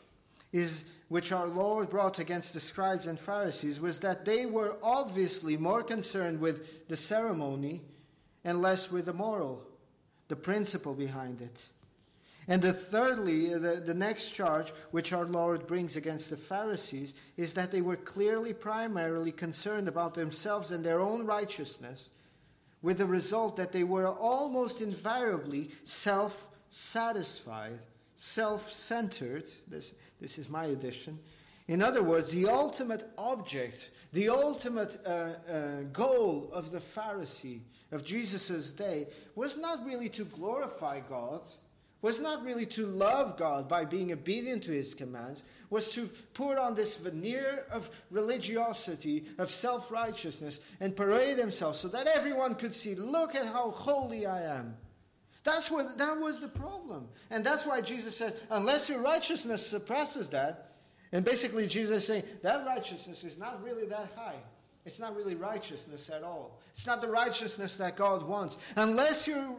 [0.53, 5.57] is which our Lord brought against the scribes and Pharisees was that they were obviously
[5.57, 7.81] more concerned with the ceremony
[8.43, 9.61] and less with the moral,
[10.29, 11.65] the principle behind it.
[12.47, 17.53] And the thirdly, the, the next charge which our Lord brings against the Pharisees is
[17.53, 22.09] that they were clearly primarily concerned about themselves and their own righteousness,
[22.81, 27.79] with the result that they were almost invariably self satisfied,
[28.15, 29.45] self centered.
[29.67, 31.19] This, this is my addition.
[31.69, 37.61] In other words, the ultimate object, the ultimate uh, uh, goal of the Pharisee
[37.91, 41.41] of Jesus' day was not really to glorify God
[42.01, 46.57] was not really to love God by being obedient to his commands, was to put
[46.57, 52.73] on this veneer of religiosity, of self righteousness, and parade themselves so that everyone could
[52.73, 54.77] see, look at how holy I am.
[55.43, 57.07] That's what that was the problem.
[57.29, 60.68] And that's why Jesus says, unless your righteousness suppresses that,
[61.11, 64.37] And basically, Jesus is saying that righteousness is not really that high.
[64.85, 66.59] It's not really righteousness at all.
[66.73, 68.57] It's not the righteousness that God wants.
[68.75, 69.55] Unless your,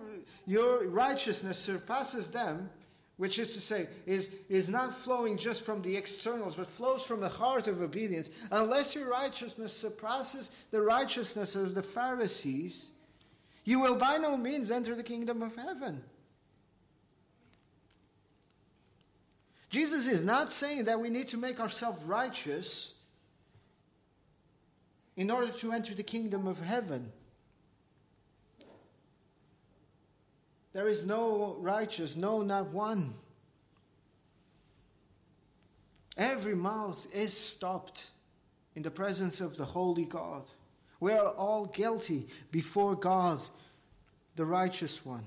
[0.47, 2.71] your righteousness surpasses them,
[3.17, 7.21] which is to say, is, is not flowing just from the externals, but flows from
[7.21, 8.31] the heart of obedience.
[8.51, 12.89] Unless your righteousness surpasses the righteousness of the Pharisees,
[13.65, 16.03] you will by no means enter the kingdom of heaven.
[19.71, 22.93] Jesus is not saying that we need to make ourselves righteous
[25.17, 27.13] in order to enter the kingdom of heaven.
[30.73, 33.15] There is no righteous, no, not one.
[36.17, 38.11] Every mouth is stopped
[38.75, 40.45] in the presence of the Holy God.
[40.99, 43.41] We are all guilty before God,
[44.37, 45.25] the righteous one.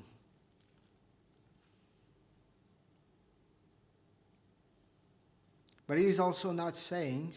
[5.88, 7.34] But he is also not saying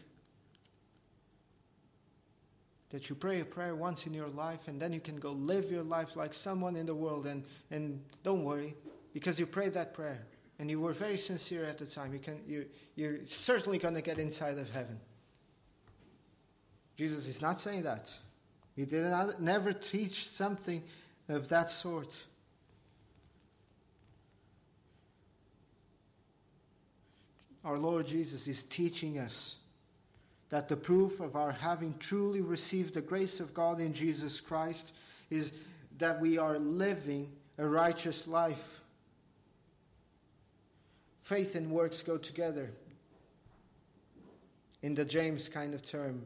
[2.91, 5.71] that you pray a prayer once in your life and then you can go live
[5.71, 8.75] your life like someone in the world and, and don't worry
[9.13, 10.25] because you prayed that prayer
[10.59, 12.13] and you were very sincere at the time.
[12.13, 14.99] You can you you're certainly going to get inside of heaven.
[16.97, 18.09] Jesus is not saying that.
[18.75, 20.83] He did not never teach something
[21.29, 22.15] of that sort
[27.67, 29.57] our lord jesus is teaching us
[30.49, 34.93] that the proof of our having truly received the grace of God in Jesus Christ
[35.31, 35.53] is
[35.99, 38.81] that we are living a righteous life.
[41.23, 42.71] Faith and works go together
[44.83, 46.23] in the James kind of term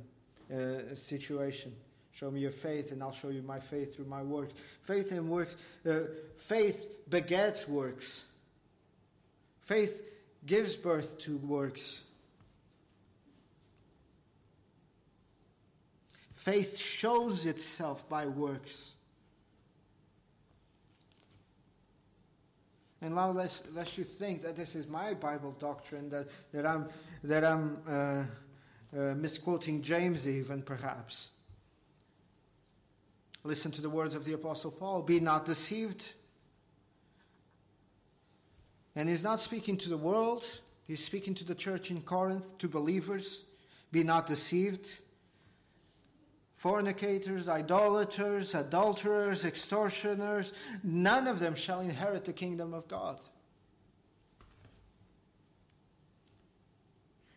[0.52, 1.72] uh, situation.
[2.12, 4.52] Show me your faith, and I'll show you my faith through my works.
[4.82, 5.56] Faith and works,
[5.88, 6.00] uh,
[6.36, 8.24] faith begets works.
[9.62, 10.02] Faith
[10.46, 12.00] gives birth to works.
[16.34, 18.92] Faith shows itself by works.
[23.02, 26.88] And now lest, lest you think that this is my Bible doctrine, that, that I'm,
[27.24, 28.24] that I'm uh,
[28.98, 31.30] uh, misquoting James, even perhaps.
[33.42, 36.12] Listen to the words of the Apostle Paul Be not deceived.
[39.00, 40.44] And he's not speaking to the world,
[40.86, 43.44] he's speaking to the church in Corinth, to believers.
[43.92, 44.90] Be not deceived
[46.54, 53.18] fornicators, idolaters, adulterers, extortioners, none of them shall inherit the kingdom of God.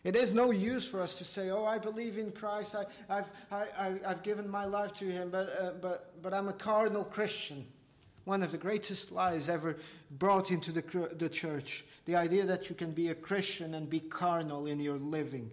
[0.03, 2.75] It is no use for us to say, "Oh, I believe in Christ.
[2.75, 6.53] I, have I, have given my life to Him, but, uh, but, but I'm a
[6.53, 7.65] carnal Christian."
[8.25, 9.77] One of the greatest lies ever
[10.11, 11.83] brought into the, the church.
[12.05, 15.51] The idea that you can be a Christian and be carnal in your living.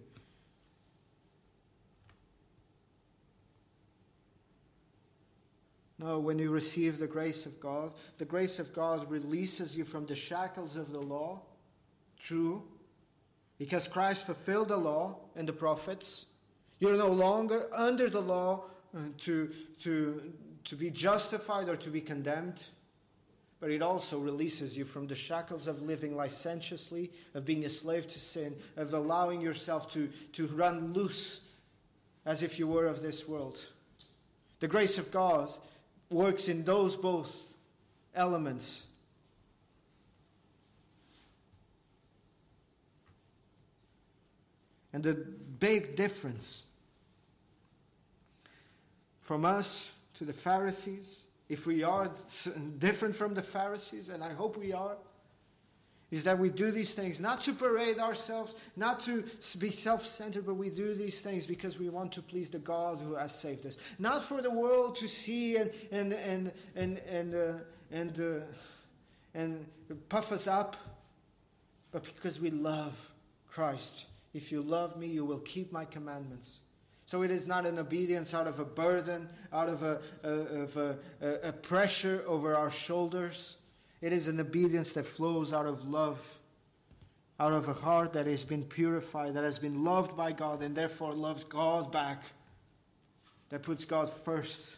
[5.99, 10.05] No, when you receive the grace of God, the grace of God releases you from
[10.07, 11.41] the shackles of the law.
[12.19, 12.63] True.
[13.59, 16.25] Because Christ fulfilled the law and the prophets.
[16.79, 18.63] You're no longer under the law
[18.95, 19.51] uh, to,
[19.83, 20.33] to,
[20.65, 22.61] to be justified or to be condemned.
[23.59, 28.07] But it also releases you from the shackles of living licentiously, of being a slave
[28.07, 31.41] to sin, of allowing yourself to, to run loose
[32.25, 33.59] as if you were of this world.
[34.59, 35.49] The grace of God
[36.09, 37.35] works in those both
[38.15, 38.83] elements.
[44.93, 46.63] And the big difference
[49.21, 52.11] from us to the Pharisees, if we are
[52.77, 54.95] different from the Pharisees, and I hope we are,
[56.11, 59.23] is that we do these things not to parade ourselves, not to
[59.57, 62.99] be self centered, but we do these things because we want to please the God
[62.99, 63.77] who has saved us.
[63.97, 67.53] Not for the world to see and, and, and, and, and, uh,
[67.91, 68.45] and, uh,
[69.33, 69.65] and
[70.07, 70.75] puff us up,
[71.91, 72.93] but because we love
[73.49, 74.05] Christ.
[74.35, 76.59] If you love me, you will keep my commandments.
[77.11, 80.77] So it is not an obedience out of a burden, out of a, a, of
[80.77, 80.97] a,
[81.43, 83.57] a pressure over our shoulders
[84.01, 86.19] it is an obedience that flows out of love,
[87.39, 90.75] out of a heart that has been purified, that has been loved by God, and
[90.75, 92.23] therefore loves God back,
[93.49, 94.77] that puts God first.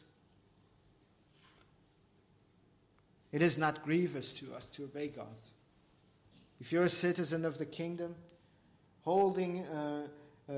[3.32, 5.26] It is not grievous to us to obey God.
[6.60, 8.14] If you're a citizen of the kingdom,
[9.04, 10.08] holding, uh,
[10.50, 10.54] uh,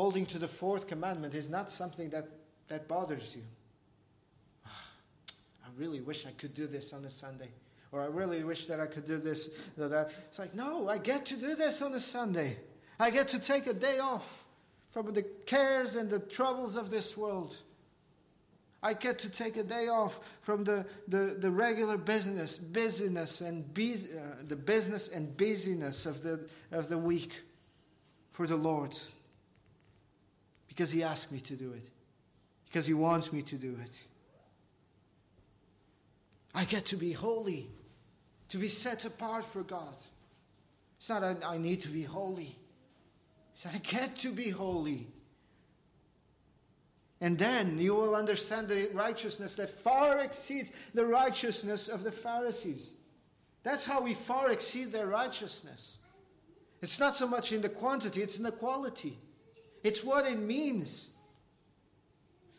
[0.00, 2.26] holding to the fourth commandment is not something that,
[2.68, 3.42] that bothers you.
[4.66, 7.50] I really wish I could do this on a Sunday
[7.92, 10.10] or I really wish that I could do this or that.
[10.30, 12.56] It's like, no, I get to do this on a Sunday.
[12.98, 14.26] I get to take a day off
[14.90, 17.54] from the cares and the troubles of this world.
[18.82, 23.74] I get to take a day off from the, the, the regular business, busyness and
[23.74, 26.40] bus- uh, the business and busyness of the,
[26.72, 27.34] of the week
[28.32, 28.94] for the Lord.
[30.70, 31.84] Because He asked me to do it.
[32.64, 33.92] Because He wants me to do it.
[36.54, 37.68] I get to be holy,
[38.48, 39.94] to be set apart for God.
[40.98, 42.56] It's not I, I need to be holy.
[43.52, 45.06] It's that I get to be holy.
[47.20, 52.92] And then you will understand the righteousness that far exceeds the righteousness of the Pharisees.
[53.62, 55.98] That's how we far exceed their righteousness.
[56.80, 59.18] It's not so much in the quantity, it's in the quality.
[59.82, 61.08] It's what it means.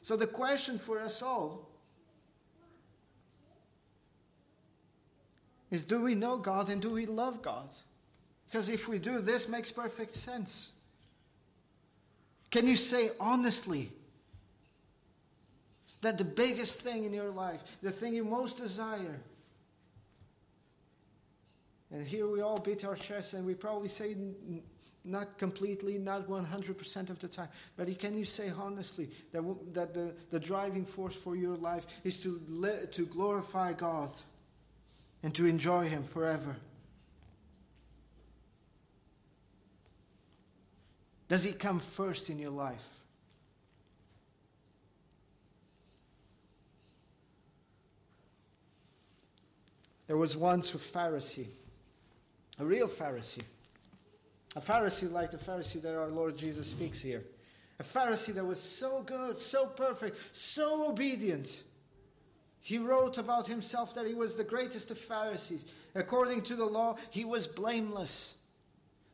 [0.01, 1.69] So, the question for us all
[5.69, 7.69] is do we know God and do we love God?
[8.47, 10.72] Because if we do, this makes perfect sense.
[12.49, 13.91] Can you say honestly
[16.01, 19.22] that the biggest thing in your life, the thing you most desire,
[21.91, 24.15] and here we all beat our chests and we probably say
[25.04, 29.41] not completely, not 100% of the time, but can you say honestly that,
[29.74, 32.39] that the, the driving force for your life is to,
[32.91, 34.12] to glorify God
[35.24, 36.56] and to enjoy Him forever?
[41.28, 42.86] Does He come first in your life?
[50.06, 51.47] There was once a Pharisee,
[52.60, 53.43] a real Pharisee,
[54.56, 57.24] a Pharisee like the Pharisee that our Lord Jesus speaks here.
[57.80, 61.64] A Pharisee that was so good, so perfect, so obedient.
[62.60, 65.66] He wrote about himself that he was the greatest of Pharisees.
[65.95, 68.36] According to the law, he was blameless.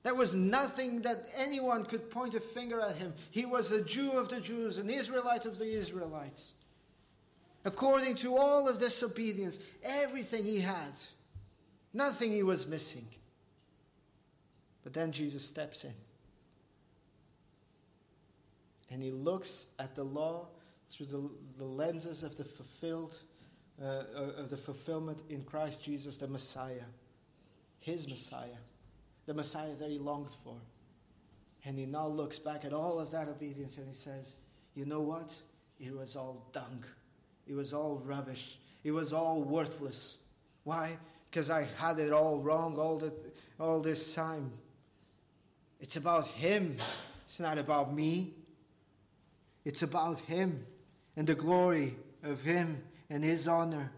[0.03, 3.13] There was nothing that anyone could point a finger at him.
[3.31, 6.53] He was a Jew of the Jews, an Israelite of the Israelites
[7.67, 10.93] according to all of this obedience, everything he had,
[11.93, 13.05] nothing he was missing.
[14.87, 15.93] But then Jesus steps in.
[18.89, 20.47] And he looks at the law
[20.89, 23.17] through the, the lenses of the fulfilled,
[23.83, 26.85] uh, uh, of the fulfillment in Christ Jesus, the Messiah,
[27.81, 28.61] his Messiah,
[29.25, 30.55] the Messiah that he longed for.
[31.65, 34.35] And he now looks back at all of that obedience and he says,
[34.73, 35.33] You know what?
[35.81, 36.85] It was all dung.
[37.45, 38.57] It was all rubbish.
[38.85, 40.15] It was all worthless.
[40.63, 40.97] Why?
[41.29, 43.11] Because I had it all wrong all, the,
[43.59, 44.49] all this time.
[45.79, 46.77] It's about Him.
[47.25, 48.33] It's not about me.
[49.65, 50.65] It's about Him
[51.15, 53.91] and the glory of Him and His honor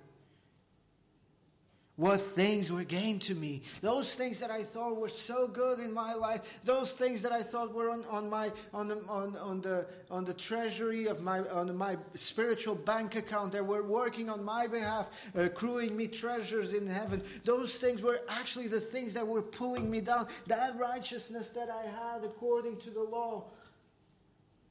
[1.99, 3.61] what things were gained to me.
[3.81, 7.43] Those things that I thought were so good in my life, those things that I
[7.43, 11.39] thought were on, on my on the, on, on the on the treasury of my
[11.49, 16.87] on my spiritual bank account that were working on my behalf, accruing me treasures in
[16.87, 17.21] heaven.
[17.43, 20.27] Those things were actually the things that were pulling me down.
[20.47, 23.43] That righteousness that I had according to the law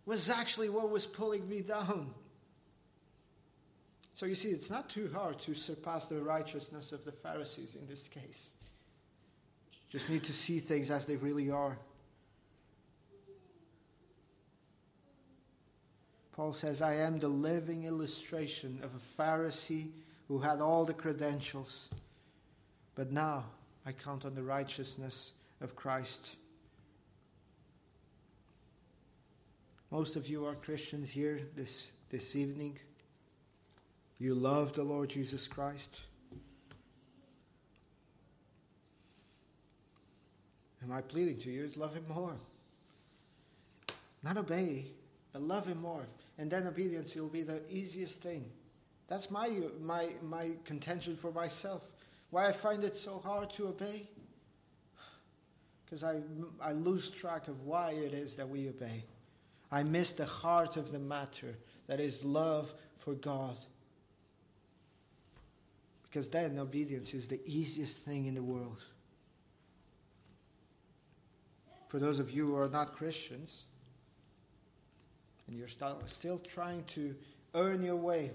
[0.07, 2.15] was actually what was pulling me down.
[4.19, 7.87] So you see, it's not too hard to surpass the righteousness of the Pharisees in
[7.87, 8.49] this case.
[9.91, 11.79] Just need to see things as they really are.
[16.33, 19.91] Paul says, I am the living illustration of a Pharisee
[20.27, 21.89] who had all the credentials,
[22.97, 23.45] but now
[23.87, 26.39] I count on the righteousness of Christ.
[29.93, 32.81] Most of you are Christians here this, this evening.
[34.19, 36.01] You love the Lord Jesus Christ?
[40.81, 42.35] And my pleading to you is love Him more.
[44.23, 44.87] Not obey,
[45.33, 46.07] but love Him more.
[46.39, 48.45] And then obedience will be the easiest thing.
[49.07, 49.51] That's my,
[49.81, 51.83] my, my contention for myself.
[52.31, 54.09] Why I find it so hard to obey?
[55.85, 56.21] Because I,
[56.61, 59.05] I lose track of why it is that we obey.
[59.71, 61.57] I miss the heart of the matter
[61.87, 63.57] that is love for God.
[66.09, 68.83] Because then obedience is the easiest thing in the world.
[71.89, 73.65] For those of you who are not Christians,
[75.47, 75.69] and you're
[76.07, 77.15] still trying to
[77.55, 78.31] earn your way,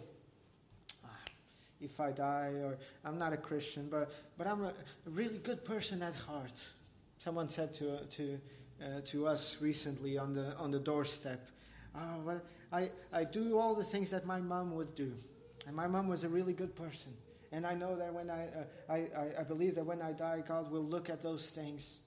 [1.82, 4.74] if I die, or I'm not a Christian, but, but I'm a
[5.05, 6.65] really good person at heart.
[7.19, 8.39] Someone said to, to,
[8.82, 11.45] uh, to us recently on the, on the doorstep,
[11.95, 15.13] oh, well, I, I do all the things that my mom would do.
[15.67, 17.13] And my mom was a really good person.
[17.54, 20.72] And I know that when I, uh, I, I, believe that when I die, God
[20.72, 21.99] will look at those things.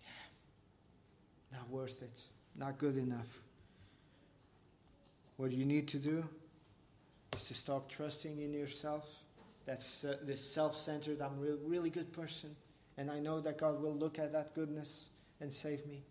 [0.00, 1.58] Yeah.
[1.58, 2.20] not worth it,
[2.54, 3.40] not good enough.
[5.38, 6.24] What you need to do
[7.34, 9.08] is to stop trusting in yourself.
[9.66, 12.54] That's uh, this self centered, I'm a real, really good person,
[12.96, 15.08] and I know that God will look at that goodness
[15.40, 16.04] and save me.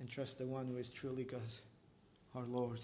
[0.00, 1.40] And trust the one who is truly God,
[2.34, 2.80] our Lord.